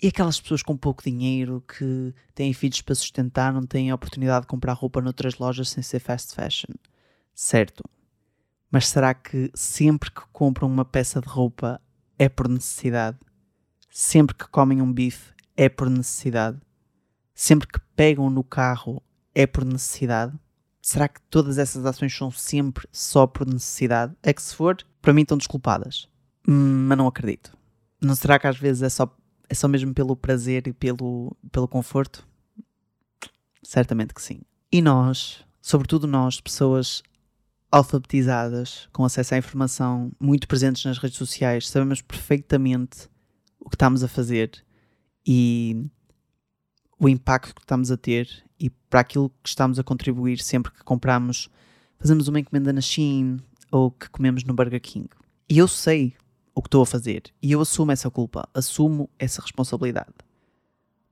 e 0.03 0.09
aquelas 0.09 0.41
pessoas 0.41 0.63
com 0.63 0.75
pouco 0.75 1.03
dinheiro 1.03 1.63
que 1.69 2.15
têm 2.35 2.55
filhos 2.55 2.81
para 2.81 2.95
sustentar, 2.95 3.53
não 3.53 3.67
têm 3.67 3.91
a 3.91 3.95
oportunidade 3.95 4.45
de 4.45 4.49
comprar 4.49 4.73
roupa 4.73 5.03
noutras 5.03 5.37
lojas 5.37 5.69
sem 5.69 5.83
ser 5.83 6.01
fast 6.01 6.35
fashion 6.35 6.75
certo. 7.35 7.83
Mas 8.71 8.89
será 8.89 9.15
que 9.15 9.51
sempre 9.55 10.11
que 10.11 10.23
compram 10.33 10.69
uma 10.69 10.85
peça 10.85 11.21
de 11.21 11.29
roupa 11.29 11.81
é 12.19 12.29
por 12.29 12.49
necessidade? 12.49 13.19
Sempre 13.91 14.35
que 14.35 14.49
comem 14.49 14.83
um 14.83 14.93
bife 14.93 15.33
é 15.57 15.69
por 15.69 15.89
necessidade? 15.89 16.59
Sempre 17.35 17.69
que 17.69 17.81
pegam 17.97 18.29
no 18.31 18.43
carro 18.43 19.03
é 19.35 19.47
por 19.47 19.65
necessidade? 19.65 20.33
Será 20.81 21.09
que 21.09 21.21
todas 21.23 21.57
essas 21.57 21.87
ações 21.87 22.17
são 22.17 22.31
sempre 22.31 22.87
só 22.93 23.27
por 23.27 23.47
necessidade? 23.47 24.15
É 24.23 24.33
que 24.33 24.43
se 24.43 24.55
for, 24.55 24.77
para 25.01 25.13
mim 25.13 25.23
estão 25.23 25.39
desculpadas. 25.39 26.09
Mas 26.47 26.99
não 26.99 27.07
acredito. 27.07 27.57
Não 28.01 28.15
será 28.15 28.39
que 28.39 28.47
às 28.47 28.59
vezes 28.59 28.83
é 28.83 28.89
só, 28.89 29.17
é 29.49 29.55
só 29.55 29.67
mesmo 29.67 29.95
pelo 29.95 30.15
prazer 30.15 30.67
e 30.69 30.73
pelo, 30.73 31.35
pelo 31.51 31.67
conforto? 31.67 32.27
Certamente 33.63 34.13
que 34.13 34.21
sim. 34.21 34.41
E 34.71 34.83
nós, 34.83 35.43
sobretudo 35.63 36.07
nós, 36.07 36.41
pessoas 36.41 37.03
alfabetizadas, 37.75 38.89
com 38.93 39.05
acesso 39.05 39.35
à 39.35 39.39
informação, 39.39 40.13
muito 40.21 40.47
presentes 40.47 40.85
nas 40.85 40.97
redes 40.97 41.19
sociais, 41.19 41.69
sabemos 41.69 42.01
perfeitamente 42.01 43.09
o 43.59 43.69
que 43.69 43.75
estamos 43.75 44.05
a 44.05 44.07
fazer 44.07 44.65
e 45.27 45.85
o 47.01 47.09
impacto 47.09 47.53
que 47.53 47.63
estamos 47.63 47.91
a 47.91 47.97
ter 47.97 48.29
e 48.61 48.71
para 48.71 49.01
aquilo 49.01 49.29
que 49.43 49.49
estamos 49.49 49.77
a 49.81 49.83
contribuir 49.83 50.39
sempre 50.39 50.71
que 50.71 50.85
compramos, 50.85 51.51
fazemos 51.99 52.29
uma 52.29 52.39
encomenda 52.39 52.73
na 52.73 52.81
Shein 52.81 53.41
ou 53.73 53.91
que 53.91 54.09
comemos 54.09 54.45
no 54.45 54.55
Burger 54.55 54.81
King. 54.81 55.09
E 55.49 55.59
eu 55.59 55.67
sei 55.67 56.15
o 56.55 56.63
que 56.63 56.69
estou 56.69 56.83
a 56.83 56.87
fazer 56.87 57.25
e 57.43 57.51
eu 57.51 57.61
assumo 57.61 57.91
essa 57.91 58.09
culpa, 58.09 58.49
assumo 58.55 59.11
essa 59.19 59.43
responsabilidade. 59.43 60.15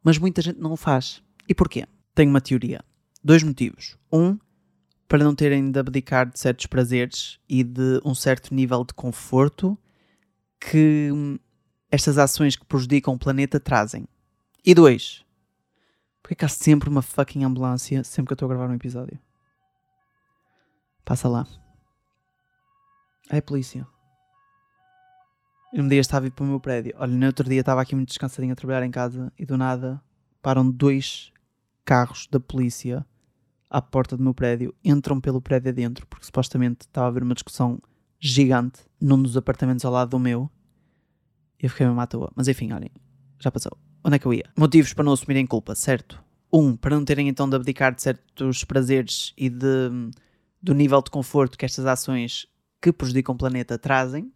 Mas 0.00 0.16
muita 0.16 0.40
gente 0.40 0.60
não 0.60 0.70
o 0.70 0.76
faz. 0.76 1.24
E 1.48 1.56
porquê? 1.56 1.88
Tenho 2.14 2.30
uma 2.30 2.40
teoria. 2.40 2.84
Dois 3.24 3.42
motivos. 3.42 3.96
Um, 4.12 4.38
para 5.08 5.24
não 5.24 5.34
terem 5.34 5.70
de 5.70 5.78
abdicar 5.78 6.30
de 6.30 6.38
certos 6.38 6.66
prazeres 6.66 7.38
e 7.48 7.62
de 7.62 8.00
um 8.04 8.14
certo 8.14 8.54
nível 8.54 8.84
de 8.84 8.94
conforto 8.94 9.78
que 10.58 11.10
estas 11.90 12.16
ações 12.18 12.56
que 12.56 12.64
prejudicam 12.64 13.14
o 13.14 13.18
planeta 13.18 13.60
trazem. 13.60 14.08
E 14.64 14.74
dois, 14.74 15.24
porque 16.22 16.34
é 16.34 16.36
que 16.36 16.44
há 16.44 16.48
sempre 16.48 16.88
uma 16.88 17.02
fucking 17.02 17.44
ambulância 17.44 18.04
sempre 18.04 18.28
que 18.28 18.32
eu 18.32 18.36
estou 18.36 18.46
a 18.46 18.54
gravar 18.54 18.70
um 18.70 18.74
episódio? 18.74 19.18
Passa 21.04 21.28
lá. 21.28 21.46
É 23.28 23.40
polícia. 23.40 23.86
Um 25.74 25.88
dia 25.88 26.00
estava 26.00 26.26
a 26.26 26.28
ir 26.28 26.30
para 26.30 26.44
o 26.44 26.46
meu 26.46 26.60
prédio. 26.60 26.94
Olha, 26.96 27.12
no 27.12 27.26
outro 27.26 27.48
dia 27.48 27.60
estava 27.60 27.80
aqui 27.82 27.94
muito 27.94 28.08
descansadinho 28.08 28.52
a 28.52 28.56
trabalhar 28.56 28.84
em 28.84 28.90
casa 28.90 29.32
e 29.38 29.44
do 29.44 29.56
nada 29.56 30.00
param 30.40 30.70
dois 30.70 31.32
carros 31.84 32.28
da 32.30 32.38
polícia 32.38 33.04
à 33.72 33.80
porta 33.80 34.18
do 34.18 34.22
meu 34.22 34.34
prédio, 34.34 34.74
entram 34.84 35.18
pelo 35.18 35.40
prédio 35.40 35.70
adentro, 35.70 36.06
porque 36.06 36.26
supostamente 36.26 36.82
estava 36.82 37.06
a 37.06 37.08
haver 37.08 37.22
uma 37.22 37.32
discussão 37.32 37.80
gigante 38.20 38.80
num 39.00 39.20
dos 39.20 39.34
apartamentos 39.34 39.82
ao 39.84 39.90
lado 39.90 40.10
do 40.10 40.18
meu. 40.18 40.50
E 41.60 41.64
eu 41.64 41.70
fiquei 41.70 41.86
mesmo 41.86 42.00
à 42.00 42.06
toa. 42.06 42.30
Mas 42.36 42.48
enfim, 42.48 42.70
olhem, 42.70 42.90
já 43.40 43.50
passou. 43.50 43.72
Onde 44.04 44.16
é 44.16 44.18
que 44.18 44.26
eu 44.26 44.34
ia? 44.34 44.44
Motivos 44.54 44.92
para 44.92 45.04
não 45.04 45.12
assumirem 45.12 45.46
culpa, 45.46 45.74
certo? 45.74 46.22
Um, 46.52 46.76
para 46.76 46.94
não 46.94 47.04
terem 47.04 47.28
então 47.28 47.48
de 47.48 47.56
abdicar 47.56 47.94
de 47.94 48.02
certos 48.02 48.62
prazeres 48.62 49.32
e 49.38 49.48
de, 49.48 49.88
do 50.60 50.74
nível 50.74 51.00
de 51.00 51.10
conforto 51.10 51.56
que 51.56 51.64
estas 51.64 51.86
ações 51.86 52.46
que 52.78 52.92
prejudicam 52.92 53.34
o 53.34 53.38
planeta 53.38 53.78
trazem. 53.78 54.30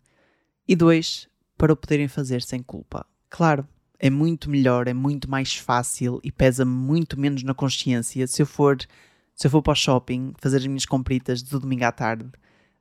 E 0.67 0.75
dois, 0.75 1.29
para 1.59 1.75
o 1.75 1.77
poderem 1.77 2.09
fazer 2.09 2.41
sem 2.41 2.63
culpa. 2.63 3.05
Claro, 3.29 3.69
é 3.99 4.09
muito 4.09 4.49
melhor, 4.49 4.89
é 4.89 4.95
muito 4.95 5.31
mais 5.31 5.57
fácil 5.57 6.21
e 6.25 6.33
pesa 6.33 6.65
muito 6.65 7.21
menos 7.21 7.43
na 7.43 7.53
consciência 7.53 8.27
se 8.27 8.41
eu 8.41 8.47
for 8.47 8.79
se 9.37 9.47
eu 9.47 9.51
for 9.51 9.63
para 9.63 9.73
o 9.73 9.77
shopping 9.77 10.33
fazer 10.39 10.57
as 10.57 10.67
minhas 10.67 10.87
compritas 10.87 11.43
do 11.43 11.61
domingo 11.61 11.85
à 11.85 11.93
tarde, 11.93 12.27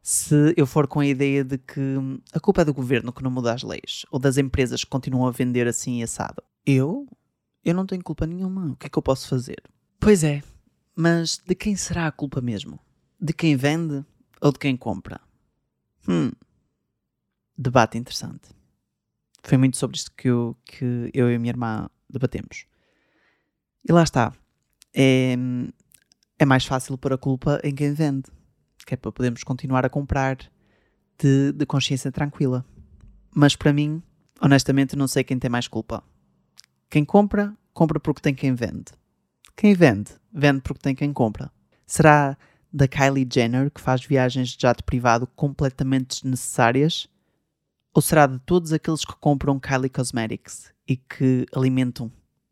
se 0.01 0.53
eu 0.55 0.65
for 0.65 0.88
com 0.88 1.01
a 1.01 1.05
ideia 1.05 1.43
de 1.43 1.57
que 1.57 1.81
a 2.33 2.39
culpa 2.39 2.62
é 2.62 2.65
do 2.65 2.74
governo 2.74 3.12
que 3.12 3.21
não 3.21 3.29
muda 3.29 3.53
as 3.53 3.62
leis 3.62 4.05
ou 4.09 4.17
das 4.17 4.38
empresas 4.38 4.83
que 4.83 4.89
continuam 4.89 5.27
a 5.27 5.31
vender 5.31 5.67
assim 5.67 6.01
assado. 6.01 6.41
Eu? 6.65 7.07
Eu 7.63 7.74
não 7.74 7.85
tenho 7.85 8.03
culpa 8.03 8.25
nenhuma. 8.25 8.71
O 8.71 8.75
que 8.75 8.88
é 8.88 8.89
que 8.89 8.97
eu 8.97 9.03
posso 9.03 9.27
fazer? 9.27 9.62
Pois 10.00 10.24
é, 10.24 10.41
mas 10.95 11.38
de 11.45 11.53
quem 11.55 11.75
será 11.75 12.07
a 12.07 12.12
culpa 12.12 12.39
mesmo? 12.39 12.79
De 13.19 13.33
quem 13.33 13.55
vende 13.55 14.05
ou 14.39 14.51
de 14.51 14.59
quem 14.59 14.77
compra? 14.77 15.19
Hum. 16.07 16.31
Debate 17.57 17.97
interessante. 17.97 18.50
Foi 19.43 19.57
muito 19.57 19.75
sobre 19.75 19.97
isto 19.97 20.12
que 20.15 20.29
eu, 20.29 20.55
que 20.63 21.09
eu 21.13 21.29
e 21.29 21.35
a 21.35 21.39
minha 21.39 21.51
irmã 21.51 21.89
debatemos. 22.09 22.65
E 23.88 23.91
lá 23.91 24.03
está. 24.03 24.33
É, 24.93 25.35
é 26.38 26.46
mais 26.46 26.65
fácil 26.65 26.98
pôr 26.98 27.13
a 27.13 27.18
culpa 27.18 27.60
em 27.63 27.74
quem 27.74 27.94
vende. 27.94 28.30
Que 28.86 28.94
é 28.94 28.98
para 28.98 29.12
podermos 29.12 29.44
continuar 29.44 29.86
a 29.86 29.89
comprar 29.89 30.38
de, 31.18 31.51
de 31.51 31.65
consciência 31.65 32.12
tranquila. 32.12 32.65
Mas 33.34 33.56
para 33.56 33.74
mim, 33.74 34.01
honestamente, 34.42 34.96
não 34.96 35.08
sei 35.08 35.24
quem 35.24 35.39
tem 35.39 35.50
mais 35.50 35.68
culpa. 35.68 36.04
Quem 36.89 37.04
compra, 37.04 37.56
compra 37.74 38.00
porque 38.00 38.22
tem 38.22 38.34
quem 38.34 38.54
vende. 38.54 38.92
Quem 39.56 39.74
vende, 39.74 40.12
vende 40.32 40.62
porque 40.62 40.82
tem 40.82 40.94
quem 40.94 41.12
compra. 41.12 41.51
Será 41.86 42.38
da 42.72 42.88
Kylie 42.88 43.27
Jenner 43.32 43.72
que 43.72 43.80
faz 43.80 44.04
viagens 44.06 44.50
de 44.50 44.62
jato 44.62 44.84
privado 44.84 45.25
completamente 45.27 46.22
desnecessárias? 46.22 47.08
Ou 47.94 48.01
será 48.01 48.27
de 48.27 48.38
todos 48.39 48.74
aqueles 48.74 49.06
que 49.06 49.15
compram 49.15 49.60
Kylie 49.60 49.89
Cosmetics 49.89 50.74
e 50.88 50.98
que 50.98 51.46
alimentam 51.56 52.12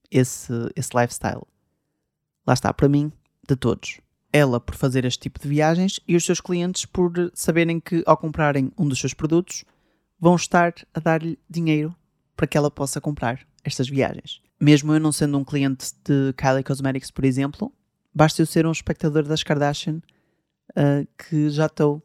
esse, 0.09 0.53
esse 0.75 0.89
lifestyle? 0.95 1.45
Lá 2.47 2.53
está, 2.53 2.73
para 2.73 2.87
mim, 2.87 3.11
de 3.47 3.55
todos. 3.55 3.99
Ela 4.31 4.59
por 4.59 4.75
fazer 4.75 5.05
este 5.05 5.19
tipo 5.19 5.39
de 5.39 5.47
viagens 5.47 5.99
e 6.07 6.15
os 6.15 6.25
seus 6.25 6.41
clientes 6.41 6.85
por 6.85 7.11
saberem 7.33 7.79
que 7.79 8.03
ao 8.05 8.17
comprarem 8.17 8.71
um 8.77 8.87
dos 8.87 8.99
seus 8.99 9.13
produtos 9.13 9.63
vão 10.19 10.35
estar 10.35 10.73
a 10.93 10.99
dar-lhe 10.99 11.37
dinheiro 11.49 11.95
para 12.35 12.47
que 12.47 12.57
ela 12.57 12.71
possa 12.71 12.99
comprar 12.99 13.45
estas 13.63 13.87
viagens. 13.87 14.41
Mesmo 14.59 14.93
eu 14.93 14.99
não 14.99 15.11
sendo 15.11 15.37
um 15.37 15.43
cliente 15.43 15.93
de 16.03 16.33
Kylie 16.33 16.63
Cosmetics, 16.63 17.11
por 17.11 17.25
exemplo, 17.25 17.71
basta 18.13 18.41
eu 18.41 18.45
ser 18.45 18.65
um 18.65 18.71
espectador 18.71 19.23
das 19.23 19.43
Kardashian 19.43 20.01
uh, 20.71 21.07
que 21.17 21.49
já 21.49 21.65
estou 21.65 22.01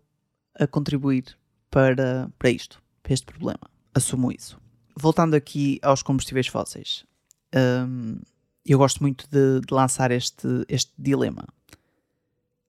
a 0.59 0.67
contribuir 0.67 1.25
para, 1.71 2.31
para 2.39 2.51
isto, 2.51 2.83
para 3.03 3.15
este 3.15 3.27
problema. 3.27 3.71
Assumo 3.95 4.33
isso. 4.33 4.61
Voltando 4.97 5.35
aqui 5.35 5.79
aos 5.83 6.03
combustíveis 6.03 6.49
fósseis, 6.49 7.05
um, 7.55 8.19
eu 8.73 8.79
gosto 8.79 9.03
muito 9.03 9.27
de, 9.31 9.61
de, 9.61 9.73
lançar 9.73 10.11
este, 10.11 10.47
este 10.69 10.93
dilema. 10.99 11.45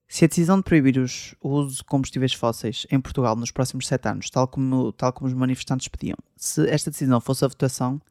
Se 0.08 0.26
a 0.26 0.28
decisão 0.28 0.58
de 0.58 0.64
proibir 0.64 0.98
os, 0.98 1.36
o 1.40 1.50
uso 1.50 1.78
de 1.78 1.84
combustíveis 1.84 2.34
fósseis 2.34 2.88
em 2.90 3.00
Portugal 3.00 3.36
nos 3.36 3.52
próximos 3.52 3.86
sete 3.86 4.08
anos, 4.08 4.30
tal 4.30 4.48
como, 4.48 4.92
tal 4.94 5.14
como 5.14 5.28
os 5.28 5.34
manifestantes 5.34 5.88
pediam, 5.88 6.18
se 6.36 6.68
esta 6.70 6.90
decisão 6.90 7.22
fosse 7.22 7.46
a 7.46 7.48
votação, 7.48 8.02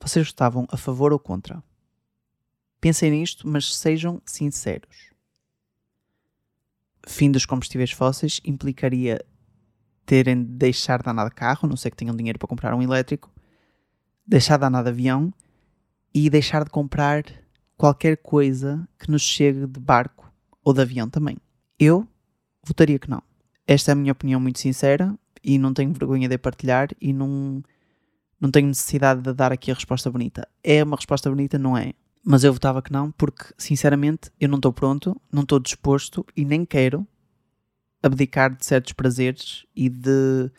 vocês 0.00 0.26
estavam 0.26 0.68
a 0.70 0.76
favor 0.76 1.12
ou 1.12 1.18
contra? 1.18 1.62
Pensem 2.80 3.10
nisto, 3.10 3.48
mas 3.48 3.74
sejam 3.74 4.20
sinceros. 4.24 5.10
Fim 7.06 7.30
dos 7.30 7.46
combustíveis 7.46 7.90
fósseis 7.90 8.40
implicaria 8.44 9.24
terem 10.04 10.44
de 10.44 10.50
deixar 10.50 11.02
de 11.02 11.10
andar 11.10 11.28
de 11.28 11.34
carro, 11.34 11.68
não 11.68 11.76
sei 11.76 11.90
que 11.90 11.96
tenham 11.96 12.14
dinheiro 12.14 12.38
para 12.38 12.48
comprar 12.48 12.74
um 12.74 12.82
elétrico, 12.82 13.32
deixar 14.24 14.58
de 14.58 14.64
andar 14.64 14.82
de 14.82 14.90
avião 14.90 15.32
e 16.18 16.30
deixar 16.30 16.64
de 16.64 16.70
comprar 16.70 17.24
qualquer 17.76 18.16
coisa 18.16 18.88
que 18.98 19.10
nos 19.10 19.20
chegue 19.20 19.66
de 19.66 19.78
barco 19.78 20.32
ou 20.64 20.72
de 20.72 20.80
avião 20.80 21.10
também. 21.10 21.36
Eu 21.78 22.08
votaria 22.64 22.98
que 22.98 23.10
não. 23.10 23.22
Esta 23.66 23.90
é 23.90 23.92
a 23.92 23.94
minha 23.94 24.12
opinião 24.12 24.40
muito 24.40 24.58
sincera 24.58 25.14
e 25.44 25.58
não 25.58 25.74
tenho 25.74 25.92
vergonha 25.92 26.26
de 26.26 26.38
partilhar 26.38 26.88
e 26.98 27.12
não 27.12 27.62
não 28.40 28.50
tenho 28.50 28.66
necessidade 28.66 29.20
de 29.20 29.34
dar 29.34 29.52
aqui 29.52 29.70
a 29.70 29.74
resposta 29.74 30.10
bonita. 30.10 30.48
É 30.64 30.82
uma 30.82 30.96
resposta 30.96 31.28
bonita? 31.28 31.58
Não 31.58 31.76
é. 31.76 31.92
Mas 32.24 32.44
eu 32.44 32.52
votava 32.52 32.80
que 32.80 32.92
não, 32.92 33.10
porque, 33.12 33.44
sinceramente, 33.58 34.30
eu 34.40 34.48
não 34.48 34.56
estou 34.56 34.72
pronto, 34.72 35.20
não 35.30 35.42
estou 35.42 35.60
disposto 35.60 36.24
e 36.34 36.46
nem 36.46 36.64
quero 36.64 37.06
abdicar 38.02 38.56
de 38.56 38.64
certos 38.64 38.94
prazeres 38.94 39.66
e 39.76 39.90
de, 39.90 40.50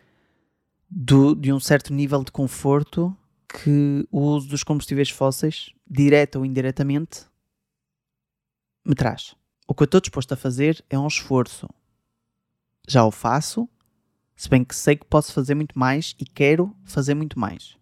de, 0.89 1.35
de 1.35 1.51
um 1.51 1.59
certo 1.59 1.93
nível 1.95 2.23
de 2.23 2.31
conforto 2.31 3.15
que 3.63 4.07
o 4.11 4.19
uso 4.19 4.47
dos 4.47 4.63
combustíveis 4.63 5.09
fósseis, 5.09 5.73
direta 5.89 6.37
ou 6.37 6.45
indiretamente, 6.45 7.25
me 8.85 8.93
traz. 8.93 9.35
O 9.67 9.73
que 9.73 9.81
eu 9.81 9.85
estou 9.85 9.99
disposto 9.99 10.31
a 10.31 10.37
fazer 10.37 10.83
é 10.89 10.97
um 10.97 11.07
esforço. 11.07 11.67
Já 12.87 13.03
o 13.03 13.11
faço, 13.11 13.67
se 14.35 14.47
bem 14.47 14.63
que 14.63 14.75
sei 14.75 14.95
que 14.95 15.05
posso 15.05 15.33
fazer 15.33 15.55
muito 15.55 15.77
mais 15.77 16.15
e 16.19 16.25
quero 16.25 16.75
fazer 16.85 17.15
muito 17.15 17.39
mais. 17.39 17.75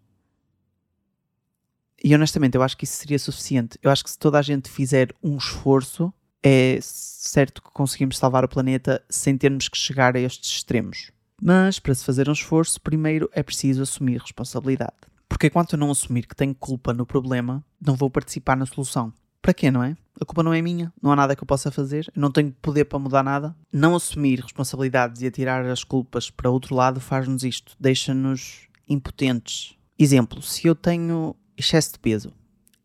E 2.01 2.15
honestamente, 2.15 2.55
eu 2.55 2.63
acho 2.63 2.77
que 2.77 2.85
isso 2.85 2.97
seria 2.97 3.19
suficiente. 3.19 3.77
Eu 3.81 3.91
acho 3.91 4.03
que 4.03 4.09
se 4.09 4.17
toda 4.17 4.39
a 4.39 4.41
gente 4.41 4.69
fizer 4.69 5.13
um 5.21 5.38
esforço, 5.38 6.13
é 6.41 6.79
certo 6.81 7.61
que 7.61 7.71
conseguimos 7.71 8.17
salvar 8.17 8.45
o 8.45 8.49
planeta 8.49 9.03
sem 9.09 9.38
termos 9.38 9.67
que 9.67 9.77
chegar 9.77 10.15
a 10.15 10.19
estes 10.19 10.51
extremos. 10.51 11.11
Mas 11.41 11.79
para 11.79 11.93
se 11.93 12.05
fazer 12.05 12.29
um 12.29 12.33
esforço, 12.33 12.79
primeiro 12.79 13.29
é 13.33 13.43
preciso 13.43 13.81
assumir 13.81 14.21
responsabilidade. 14.21 15.14
Porque 15.35 15.47
enquanto 15.47 15.73
eu 15.73 15.77
não 15.77 15.91
assumir 15.91 16.25
que 16.25 16.33
tenho 16.35 16.55
culpa 16.55 16.93
no 16.93 17.05
problema, 17.05 17.61
não 17.81 17.93
vou 17.93 18.09
participar 18.09 18.55
na 18.55 18.65
solução. 18.65 19.11
Para 19.41 19.53
quê, 19.53 19.69
não 19.69 19.83
é? 19.83 19.97
A 20.17 20.23
culpa 20.23 20.41
não 20.41 20.53
é 20.53 20.61
minha, 20.61 20.93
não 21.03 21.11
há 21.11 21.15
nada 21.17 21.35
que 21.35 21.43
eu 21.43 21.45
possa 21.45 21.69
fazer, 21.69 22.09
eu 22.15 22.21
não 22.21 22.31
tenho 22.31 22.53
poder 22.61 22.85
para 22.85 22.97
mudar 22.97 23.21
nada. 23.21 23.53
Não 23.69 23.97
assumir 23.97 24.39
responsabilidades 24.39 25.21
e 25.21 25.27
atirar 25.27 25.65
as 25.65 25.83
culpas 25.83 26.29
para 26.29 26.49
outro 26.49 26.73
lado 26.73 27.01
faz-nos 27.01 27.43
isto, 27.43 27.75
deixa-nos 27.77 28.69
impotentes. 28.87 29.75
Exemplo, 29.99 30.41
se 30.41 30.67
eu 30.67 30.73
tenho 30.73 31.35
excesso 31.57 31.91
de 31.91 31.99
peso 31.99 32.31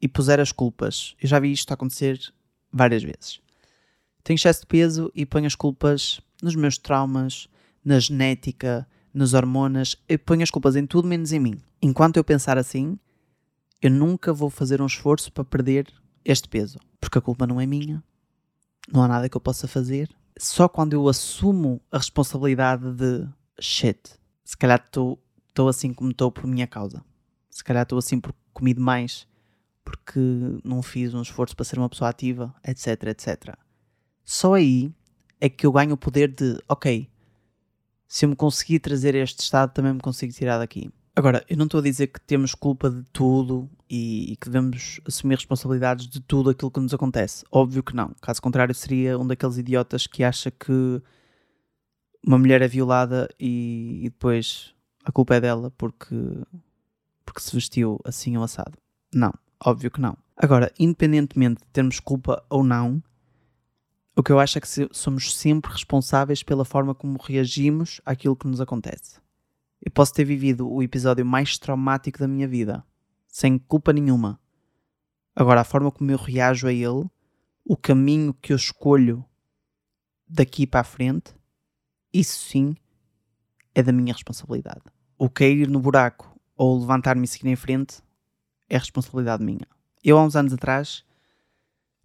e 0.03 0.09
puser 0.09 0.41
as 0.41 0.51
culpas, 0.51 1.15
eu 1.23 1.29
já 1.29 1.39
vi 1.39 1.53
isto 1.53 1.73
acontecer 1.73 2.19
várias 2.73 3.05
vezes. 3.05 3.41
Tenho 4.25 4.35
excesso 4.35 4.63
de 4.63 4.67
peso 4.67 5.09
e 5.15 5.25
ponho 5.25 5.47
as 5.47 5.55
culpas 5.55 6.21
nos 6.43 6.57
meus 6.57 6.77
traumas, 6.77 7.47
na 7.85 8.01
genética, 8.01 8.89
nas 9.13 9.35
hormonas, 9.35 9.97
eu 10.09 10.19
ponho 10.19 10.43
as 10.43 10.51
culpas 10.51 10.77
em 10.77 10.87
tudo 10.87 11.09
menos 11.09 11.33
em 11.33 11.41
mim. 11.41 11.61
Enquanto 11.83 12.17
eu 12.17 12.25
pensar 12.25 12.57
assim, 12.59 12.99
eu 13.83 13.91
nunca 13.91 14.33
vou 14.33 14.51
fazer 14.51 14.81
um 14.81 14.87
esforço 14.87 15.33
para 15.33 15.45
perder 15.45 15.93
este 16.25 16.49
peso. 16.49 16.79
Porque 17.01 17.19
a 17.19 17.21
culpa 17.21 17.47
não 17.47 17.61
é 17.61 17.67
minha, 17.67 18.03
não 18.93 19.03
há 19.03 19.09
nada 19.09 19.29
que 19.29 19.37
eu 19.37 19.41
possa 19.41 19.67
fazer. 19.67 20.11
Só 20.39 20.69
quando 20.69 20.93
eu 20.93 21.09
assumo 21.09 21.81
a 21.91 21.99
responsabilidade 21.99 22.93
de 22.93 23.27
shit, 23.61 23.99
se 24.45 24.57
calhar 24.57 24.83
estou 24.85 25.19
assim 25.69 25.93
como 25.93 26.11
estou 26.11 26.31
por 26.31 26.47
minha 26.47 26.67
causa. 26.67 27.05
Se 27.51 27.65
calhar 27.65 27.83
estou 27.83 27.99
assim 27.99 28.21
porque 28.21 28.39
comi 28.53 28.73
demais, 28.73 29.27
porque 29.85 30.21
não 30.65 30.83
fiz 30.83 31.15
um 31.15 31.23
esforço 31.23 31.57
para 31.57 31.65
ser 31.65 31.79
uma 31.79 31.89
pessoa 31.89 32.11
ativa, 32.11 32.55
etc, 32.67 33.03
etc. 33.09 33.55
Só 34.25 34.55
aí 34.55 34.93
é 35.41 35.49
que 35.49 35.67
eu 35.67 35.73
ganho 35.73 35.95
o 35.95 35.97
poder 35.97 36.29
de, 36.29 36.59
ok, 36.69 37.10
se 38.11 38.25
eu 38.25 38.29
me 38.29 38.35
conseguir 38.35 38.81
trazer 38.81 39.15
este 39.15 39.39
estado, 39.39 39.73
também 39.73 39.93
me 39.93 40.01
consigo 40.01 40.33
tirar 40.33 40.59
daqui. 40.59 40.91
Agora, 41.15 41.45
eu 41.49 41.57
não 41.57 41.67
estou 41.67 41.79
a 41.79 41.83
dizer 41.83 42.09
que 42.09 42.21
temos 42.21 42.57
culpa 42.57 42.91
de 42.91 43.05
tudo 43.13 43.71
e, 43.89 44.33
e, 44.33 44.37
que 44.37 44.49
devemos 44.49 45.01
assumir 45.07 45.37
responsabilidades 45.37 46.09
de 46.09 46.21
tudo 46.21 46.51
aquilo 46.51 46.73
que 46.73 46.81
nos 46.81 46.93
acontece. 46.93 47.45
Óbvio 47.53 47.85
que 47.85 47.95
não. 47.95 48.13
Caso 48.21 48.43
contrário, 48.43 48.75
seria 48.75 49.17
um 49.17 49.25
daqueles 49.25 49.59
idiotas 49.59 50.09
que 50.09 50.25
acha 50.25 50.51
que 50.51 51.01
uma 52.27 52.37
mulher 52.37 52.63
é 52.63 52.67
violada 52.67 53.29
e, 53.39 54.01
e 54.03 54.11
depois 54.11 54.75
a 55.05 55.13
culpa 55.13 55.37
é 55.37 55.41
dela 55.41 55.71
porque, 55.79 56.17
porque 57.25 57.41
se 57.41 57.55
vestiu 57.55 58.01
assim 58.05 58.37
ou 58.37 58.43
assado. 58.43 58.77
Não, 59.15 59.33
óbvio 59.65 59.89
que 59.89 60.01
não. 60.01 60.19
Agora, 60.37 60.73
independentemente 60.81 61.61
de 61.61 61.69
termos 61.69 62.01
culpa 62.01 62.45
ou 62.51 62.65
não, 62.65 63.01
o 64.17 64.23
que 64.23 64.33
eu 64.33 64.41
acho 64.41 64.59
é 64.59 64.61
que 64.61 64.69
somos 64.93 65.35
sempre 65.35 65.73
responsáveis 65.73 66.43
pela 66.43 66.65
forma 66.65 66.95
como 66.95 67.19
reagimos 67.23 68.01
àquilo 68.05 68.37
que 68.37 68.47
nos 68.47 68.61
acontece. 68.61 69.21
Eu 69.81 69.91
posso 69.91 70.13
ter 70.13 70.25
vivido 70.25 70.71
o 70.71 70.83
episódio 70.83 71.25
mais 71.25 71.57
traumático 71.57 72.19
da 72.19 72.29
minha 72.29 72.47
vida, 72.47 72.85
sem 73.27 73.59
culpa 73.59 73.93
nenhuma. 73.93 74.39
Agora, 75.35 75.63
a 75.63 75.65
forma 75.65 75.91
como 75.91 76.11
eu 76.11 76.19
reajo 76.19 76.67
a 76.67 76.73
ele, 76.73 77.09
o 77.65 77.77
caminho 77.77 78.35
que 78.35 78.53
eu 78.53 78.57
escolho 78.57 79.25
daqui 80.29 80.67
para 80.67 80.81
a 80.81 80.85
frente, 80.85 81.35
isso 82.13 82.39
sim 82.39 82.77
é 83.75 83.83
da 83.83 83.93
minha 83.93 84.13
responsabilidade. 84.13 84.83
O 85.17 85.31
cair 85.31 85.69
no 85.69 85.81
buraco 85.81 86.39
ou 86.57 86.79
levantar-me 86.79 87.25
e 87.25 87.29
seguir 87.29 87.49
em 87.49 87.57
frente 87.57 88.03
é 88.69 88.77
responsabilidade 88.77 89.43
minha. 89.43 89.67
Eu, 90.03 90.19
há 90.19 90.25
uns 90.25 90.37
anos 90.37 90.53
atrás, 90.53 91.05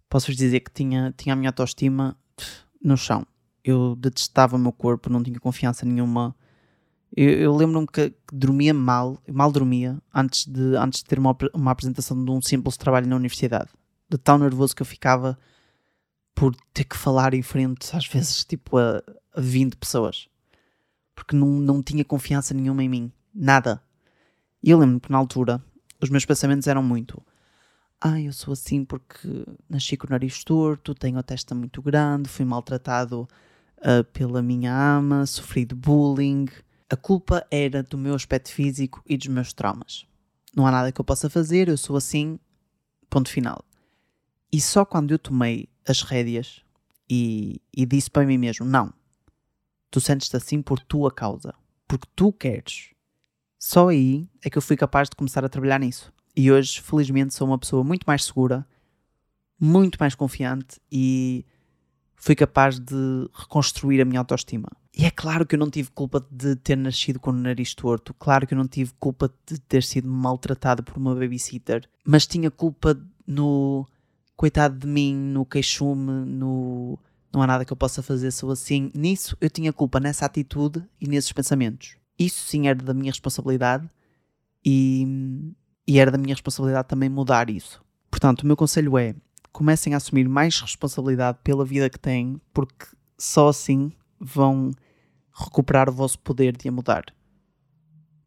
posso-vos 0.08 0.36
dizer 0.36 0.60
que 0.60 0.70
tinha, 0.70 1.12
tinha 1.16 1.32
a 1.32 1.36
minha 1.36 1.50
autoestima 1.50 2.16
no 2.82 2.96
chão. 2.96 3.26
Eu 3.64 3.96
detestava 3.96 4.56
o 4.56 4.58
meu 4.58 4.72
corpo, 4.72 5.10
não 5.10 5.22
tinha 5.22 5.40
confiança 5.40 5.84
nenhuma 5.84 6.34
eu, 7.14 7.30
eu 7.30 7.56
lembro-me 7.56 7.86
que, 7.86 8.10
que, 8.10 8.34
dormia 8.34 8.74
mal, 8.74 9.18
mal 9.26 9.50
dormia, 9.50 10.00
antes 10.14 10.46
de, 10.46 10.76
antes 10.76 11.00
de 11.00 11.06
ter 11.06 11.18
uma, 11.18 11.36
uma 11.54 11.70
apresentação 11.70 12.22
de 12.22 12.30
um 12.30 12.40
simples 12.42 12.76
trabalho 12.76 13.06
na 13.06 13.16
universidade. 13.16 13.70
De 14.08 14.18
tão 14.18 14.38
nervoso 14.38 14.74
que 14.74 14.82
eu 14.82 14.86
ficava 14.86 15.38
por 16.34 16.54
ter 16.74 16.84
que 16.84 16.96
falar 16.96 17.32
em 17.32 17.42
frente, 17.42 17.94
às 17.96 18.06
vezes, 18.06 18.44
tipo, 18.44 18.76
a, 18.76 19.02
a 19.34 19.40
20 19.40 19.76
pessoas. 19.76 20.28
porque 21.14 21.34
não, 21.34 21.48
não 21.48 21.82
tinha 21.82 22.04
confiança 22.04 22.52
nenhuma 22.52 22.82
em 22.82 22.88
mim. 22.88 23.12
Nada. 23.34 23.82
E 24.62 24.70
eu 24.70 24.78
lembro 24.78 25.00
que 25.00 25.10
na 25.10 25.18
altura 25.18 25.62
os 26.00 26.10
meus 26.10 26.24
pensamentos 26.24 26.66
eram 26.66 26.82
muito. 26.82 27.22
Ah, 28.08 28.20
eu 28.20 28.32
sou 28.32 28.52
assim 28.52 28.84
porque 28.84 29.44
nasci 29.68 29.96
com 29.96 30.06
o 30.06 30.10
nariz 30.10 30.44
torto, 30.44 30.94
tenho 30.94 31.18
a 31.18 31.24
testa 31.24 31.56
muito 31.56 31.82
grande, 31.82 32.28
fui 32.28 32.44
maltratado 32.44 33.28
uh, 33.78 34.04
pela 34.12 34.40
minha 34.40 34.72
ama, 34.96 35.26
sofri 35.26 35.64
de 35.64 35.74
bullying. 35.74 36.46
A 36.88 36.94
culpa 36.94 37.44
era 37.50 37.82
do 37.82 37.98
meu 37.98 38.14
aspecto 38.14 38.52
físico 38.52 39.02
e 39.04 39.16
dos 39.16 39.26
meus 39.26 39.52
traumas. 39.52 40.06
Não 40.54 40.64
há 40.68 40.70
nada 40.70 40.92
que 40.92 41.00
eu 41.00 41.04
possa 41.04 41.28
fazer, 41.28 41.66
eu 41.66 41.76
sou 41.76 41.96
assim, 41.96 42.38
ponto 43.10 43.28
final. 43.28 43.64
E 44.52 44.60
só 44.60 44.84
quando 44.84 45.10
eu 45.10 45.18
tomei 45.18 45.68
as 45.84 46.02
rédeas 46.02 46.62
e, 47.10 47.60
e 47.76 47.84
disse 47.84 48.08
para 48.08 48.24
mim 48.24 48.38
mesmo: 48.38 48.64
não, 48.64 48.94
tu 49.90 50.00
sentes-te 50.00 50.36
assim 50.36 50.62
por 50.62 50.78
tua 50.78 51.10
causa, 51.10 51.52
porque 51.88 52.06
tu 52.14 52.32
queres. 52.32 52.90
Só 53.58 53.88
aí 53.88 54.28
é 54.44 54.48
que 54.48 54.56
eu 54.56 54.62
fui 54.62 54.76
capaz 54.76 55.10
de 55.10 55.16
começar 55.16 55.44
a 55.44 55.48
trabalhar 55.48 55.80
nisso. 55.80 56.14
E 56.36 56.52
hoje, 56.52 56.80
felizmente, 56.82 57.34
sou 57.34 57.46
uma 57.46 57.58
pessoa 57.58 57.82
muito 57.82 58.04
mais 58.04 58.24
segura, 58.24 58.66
muito 59.58 59.96
mais 59.98 60.14
confiante 60.14 60.78
e 60.92 61.44
fui 62.14 62.34
capaz 62.34 62.78
de 62.78 62.94
reconstruir 63.32 64.00
a 64.00 64.04
minha 64.04 64.20
autoestima. 64.20 64.68
E 64.94 65.04
é 65.04 65.10
claro 65.10 65.46
que 65.46 65.54
eu 65.54 65.58
não 65.58 65.70
tive 65.70 65.90
culpa 65.90 66.26
de 66.30 66.56
ter 66.56 66.76
nascido 66.76 67.18
com 67.20 67.30
o 67.30 67.32
nariz 67.32 67.74
torto, 67.74 68.14
claro 68.14 68.46
que 68.46 68.54
eu 68.54 68.58
não 68.58 68.66
tive 68.66 68.92
culpa 68.98 69.32
de 69.46 69.58
ter 69.60 69.82
sido 69.82 70.08
maltratado 70.08 70.82
por 70.82 70.96
uma 70.96 71.14
babysitter, 71.14 71.88
mas 72.04 72.26
tinha 72.26 72.50
culpa 72.50 72.98
no 73.26 73.86
coitado 74.36 74.78
de 74.78 74.86
mim, 74.86 75.14
no 75.14 75.44
queixume, 75.44 76.24
no 76.26 76.98
não 77.32 77.42
há 77.42 77.46
nada 77.46 77.64
que 77.64 77.72
eu 77.72 77.76
possa 77.76 78.02
fazer, 78.02 78.30
sou 78.30 78.50
assim. 78.50 78.90
Nisso 78.94 79.36
eu 79.40 79.50
tinha 79.50 79.72
culpa, 79.72 80.00
nessa 80.00 80.24
atitude 80.24 80.82
e 80.98 81.06
nesses 81.06 81.32
pensamentos. 81.32 81.96
Isso 82.18 82.46
sim 82.46 82.66
era 82.66 82.82
da 82.82 82.94
minha 82.94 83.10
responsabilidade 83.10 83.88
e, 84.64 85.52
e 85.86 85.98
era 85.98 86.10
da 86.10 86.18
minha 86.18 86.34
responsabilidade 86.34 86.88
também 86.88 87.08
mudar 87.08 87.48
isso. 87.48 87.84
Portanto, 88.10 88.42
o 88.42 88.46
meu 88.46 88.56
conselho 88.56 88.98
é: 88.98 89.14
comecem 89.52 89.94
a 89.94 89.98
assumir 89.98 90.28
mais 90.28 90.60
responsabilidade 90.60 91.38
pela 91.44 91.64
vida 91.64 91.88
que 91.88 91.98
têm, 91.98 92.40
porque 92.52 92.86
só 93.18 93.48
assim 93.48 93.92
vão 94.18 94.72
recuperar 95.32 95.88
o 95.88 95.92
vosso 95.92 96.18
poder 96.18 96.56
de 96.56 96.68
a 96.68 96.72
mudar. 96.72 97.04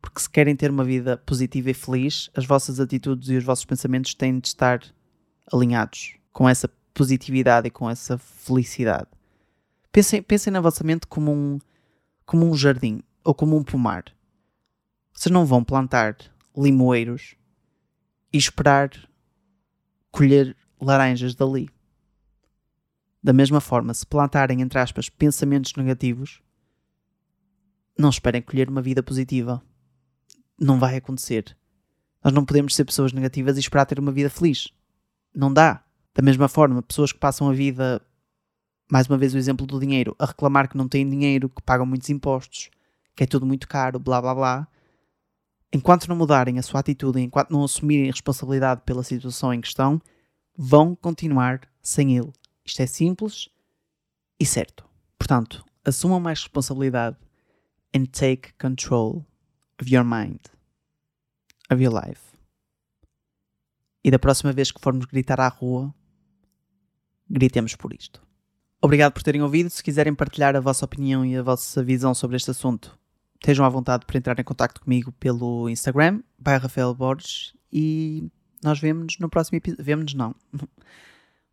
Porque 0.02 0.22
se 0.22 0.30
querem 0.30 0.56
ter 0.56 0.72
uma 0.72 0.84
vida 0.84 1.18
positiva 1.18 1.72
e 1.72 1.74
feliz, 1.74 2.30
as 2.34 2.46
vossas 2.46 2.80
atitudes 2.80 3.30
e 3.30 3.36
os 3.36 3.44
vossos 3.44 3.66
pensamentos 3.66 4.14
têm 4.14 4.40
de 4.40 4.48
estar 4.48 4.82
alinhados 5.52 6.16
com 6.32 6.48
essa 6.48 6.70
positividade 6.94 7.68
e 7.68 7.72
com 7.72 7.90
essa 7.90 8.18
felicidade. 8.18 9.08
Pensem, 9.92 10.22
pensem 10.22 10.54
na 10.54 10.62
vossa 10.62 10.84
mente 10.84 11.08
como 11.08 11.32
um, 11.32 11.60
como 12.26 12.46
um 12.46 12.56
jardim 12.56 13.02
ou 13.24 13.34
como 13.34 13.58
um 13.58 13.64
pomar. 13.64 14.06
Vocês 15.14 15.34
não 15.34 15.46
vão 15.46 15.64
plantar 15.64 16.16
limoeiros 16.56 17.36
e 18.32 18.38
esperar 18.38 18.92
colher 20.12 20.56
laranjas 20.80 21.36
dali. 21.36 21.70
Da 23.22 23.34
mesma 23.34 23.60
forma, 23.60 23.94
se 23.94 24.06
plantarem, 24.06 24.62
entre 24.62 24.80
aspas, 24.80 25.10
pensamentos 25.10 25.74
negativos, 25.76 26.42
não 27.98 28.10
esperem 28.10 28.42
colher 28.42 28.70
uma 28.70 28.82
vida 28.82 29.04
positiva. 29.04 29.62
Não 30.58 30.80
vai 30.80 30.96
acontecer. 30.96 31.56
Nós 32.24 32.34
não 32.34 32.46
podemos 32.46 32.76
ser 32.76 32.86
pessoas 32.86 33.12
negativas 33.12 33.58
e 33.58 33.60
esperar 33.60 33.86
ter 33.86 34.00
uma 34.00 34.12
vida 34.12 34.30
feliz. 34.30 34.70
Não 35.36 35.52
dá. 35.54 35.84
Da 36.14 36.22
mesma 36.22 36.48
forma, 36.48 36.82
pessoas 36.82 37.12
que 37.12 37.20
passam 37.20 37.50
a 37.50 37.54
vida, 37.54 38.02
mais 38.90 39.08
uma 39.08 39.18
vez 39.18 39.34
o 39.34 39.38
exemplo 39.38 39.68
do 39.68 39.80
dinheiro, 39.80 40.16
a 40.18 40.26
reclamar 40.26 40.70
que 40.70 40.78
não 40.78 40.88
têm 40.88 41.10
dinheiro, 41.10 41.50
que 41.50 41.62
pagam 41.62 41.86
muitos 41.86 42.10
impostos, 42.10 42.70
que 43.16 43.24
é 43.24 43.28
tudo 43.28 43.46
muito 43.46 43.68
caro, 43.68 44.00
blá 44.00 44.22
blá 44.22 44.34
blá. 44.34 44.68
Enquanto 45.72 46.08
não 46.08 46.16
mudarem 46.16 46.58
a 46.58 46.64
sua 46.64 46.80
atitude, 46.80 47.22
enquanto 47.22 47.52
não 47.52 47.64
assumirem 47.64 48.10
responsabilidade 48.10 48.82
pela 48.86 49.04
situação 49.04 49.54
em 49.54 49.62
questão, 49.62 50.02
vão 50.58 50.96
continuar 50.96 51.62
sem 51.82 52.18
ele. 52.18 52.34
Isto 52.66 52.82
é 52.82 52.88
simples 52.88 53.50
e 54.40 54.46
certo. 54.46 54.86
Portanto, 55.18 55.64
assumam 55.86 56.20
mais 56.20 56.40
responsabilidade 56.40 57.18
and 57.96 58.06
take 58.06 58.54
control 58.54 59.26
of 59.82 59.94
your 59.94 60.04
mind, 60.04 60.40
of 61.72 61.82
your 61.82 61.94
life. 61.94 62.22
E 64.04 64.12
da 64.12 64.20
próxima 64.20 64.52
vez 64.52 64.72
que 64.72 64.82
formos 64.82 65.06
gritar 65.06 65.40
à 65.40 65.48
rua, 65.48 65.94
gritemos 67.30 67.76
por 67.76 67.94
isto. 67.94 68.22
Obrigado 68.82 69.14
por 69.14 69.24
terem 69.24 69.42
ouvido. 69.42 69.70
Se 69.70 69.84
quiserem 69.84 70.16
partilhar 70.16 70.56
a 70.56 70.60
vossa 70.60 70.86
opinião 70.86 71.26
e 71.26 71.38
a 71.38 71.44
vossa 71.44 71.84
visão 71.84 72.14
sobre 72.14 72.38
este 72.38 72.52
assunto, 72.52 72.99
estejam 73.42 73.66
à 73.66 73.70
vontade 73.70 74.06
para 74.06 74.18
entrar 74.18 74.40
em 74.40 74.44
contato 74.44 74.82
comigo 74.82 75.12
pelo 75.14 75.70
Instagram, 75.70 76.22
by 76.38 76.58
Rafael 76.62 76.94
Borges, 76.94 77.54
e 77.72 78.30
nós 78.64 78.80
vemos-nos 78.80 79.18
no 79.20 79.30
próximo 79.30 79.58
episódio. 79.58 79.84
Vemos-nos 79.84 80.14
não. 80.14 80.36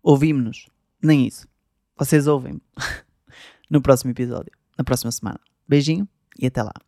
Ouvimos-nos. 0.03 0.68
Nem 1.03 1.27
isso. 1.27 1.46
Vocês 1.96 2.27
ouvem 2.27 2.61
no 3.70 3.81
próximo 3.81 4.11
episódio, 4.11 4.53
na 4.77 4.85
próxima 4.85 5.12
semana. 5.12 5.40
Beijinho 5.68 6.09
e 6.38 6.46
até 6.46 6.62
lá. 6.62 6.86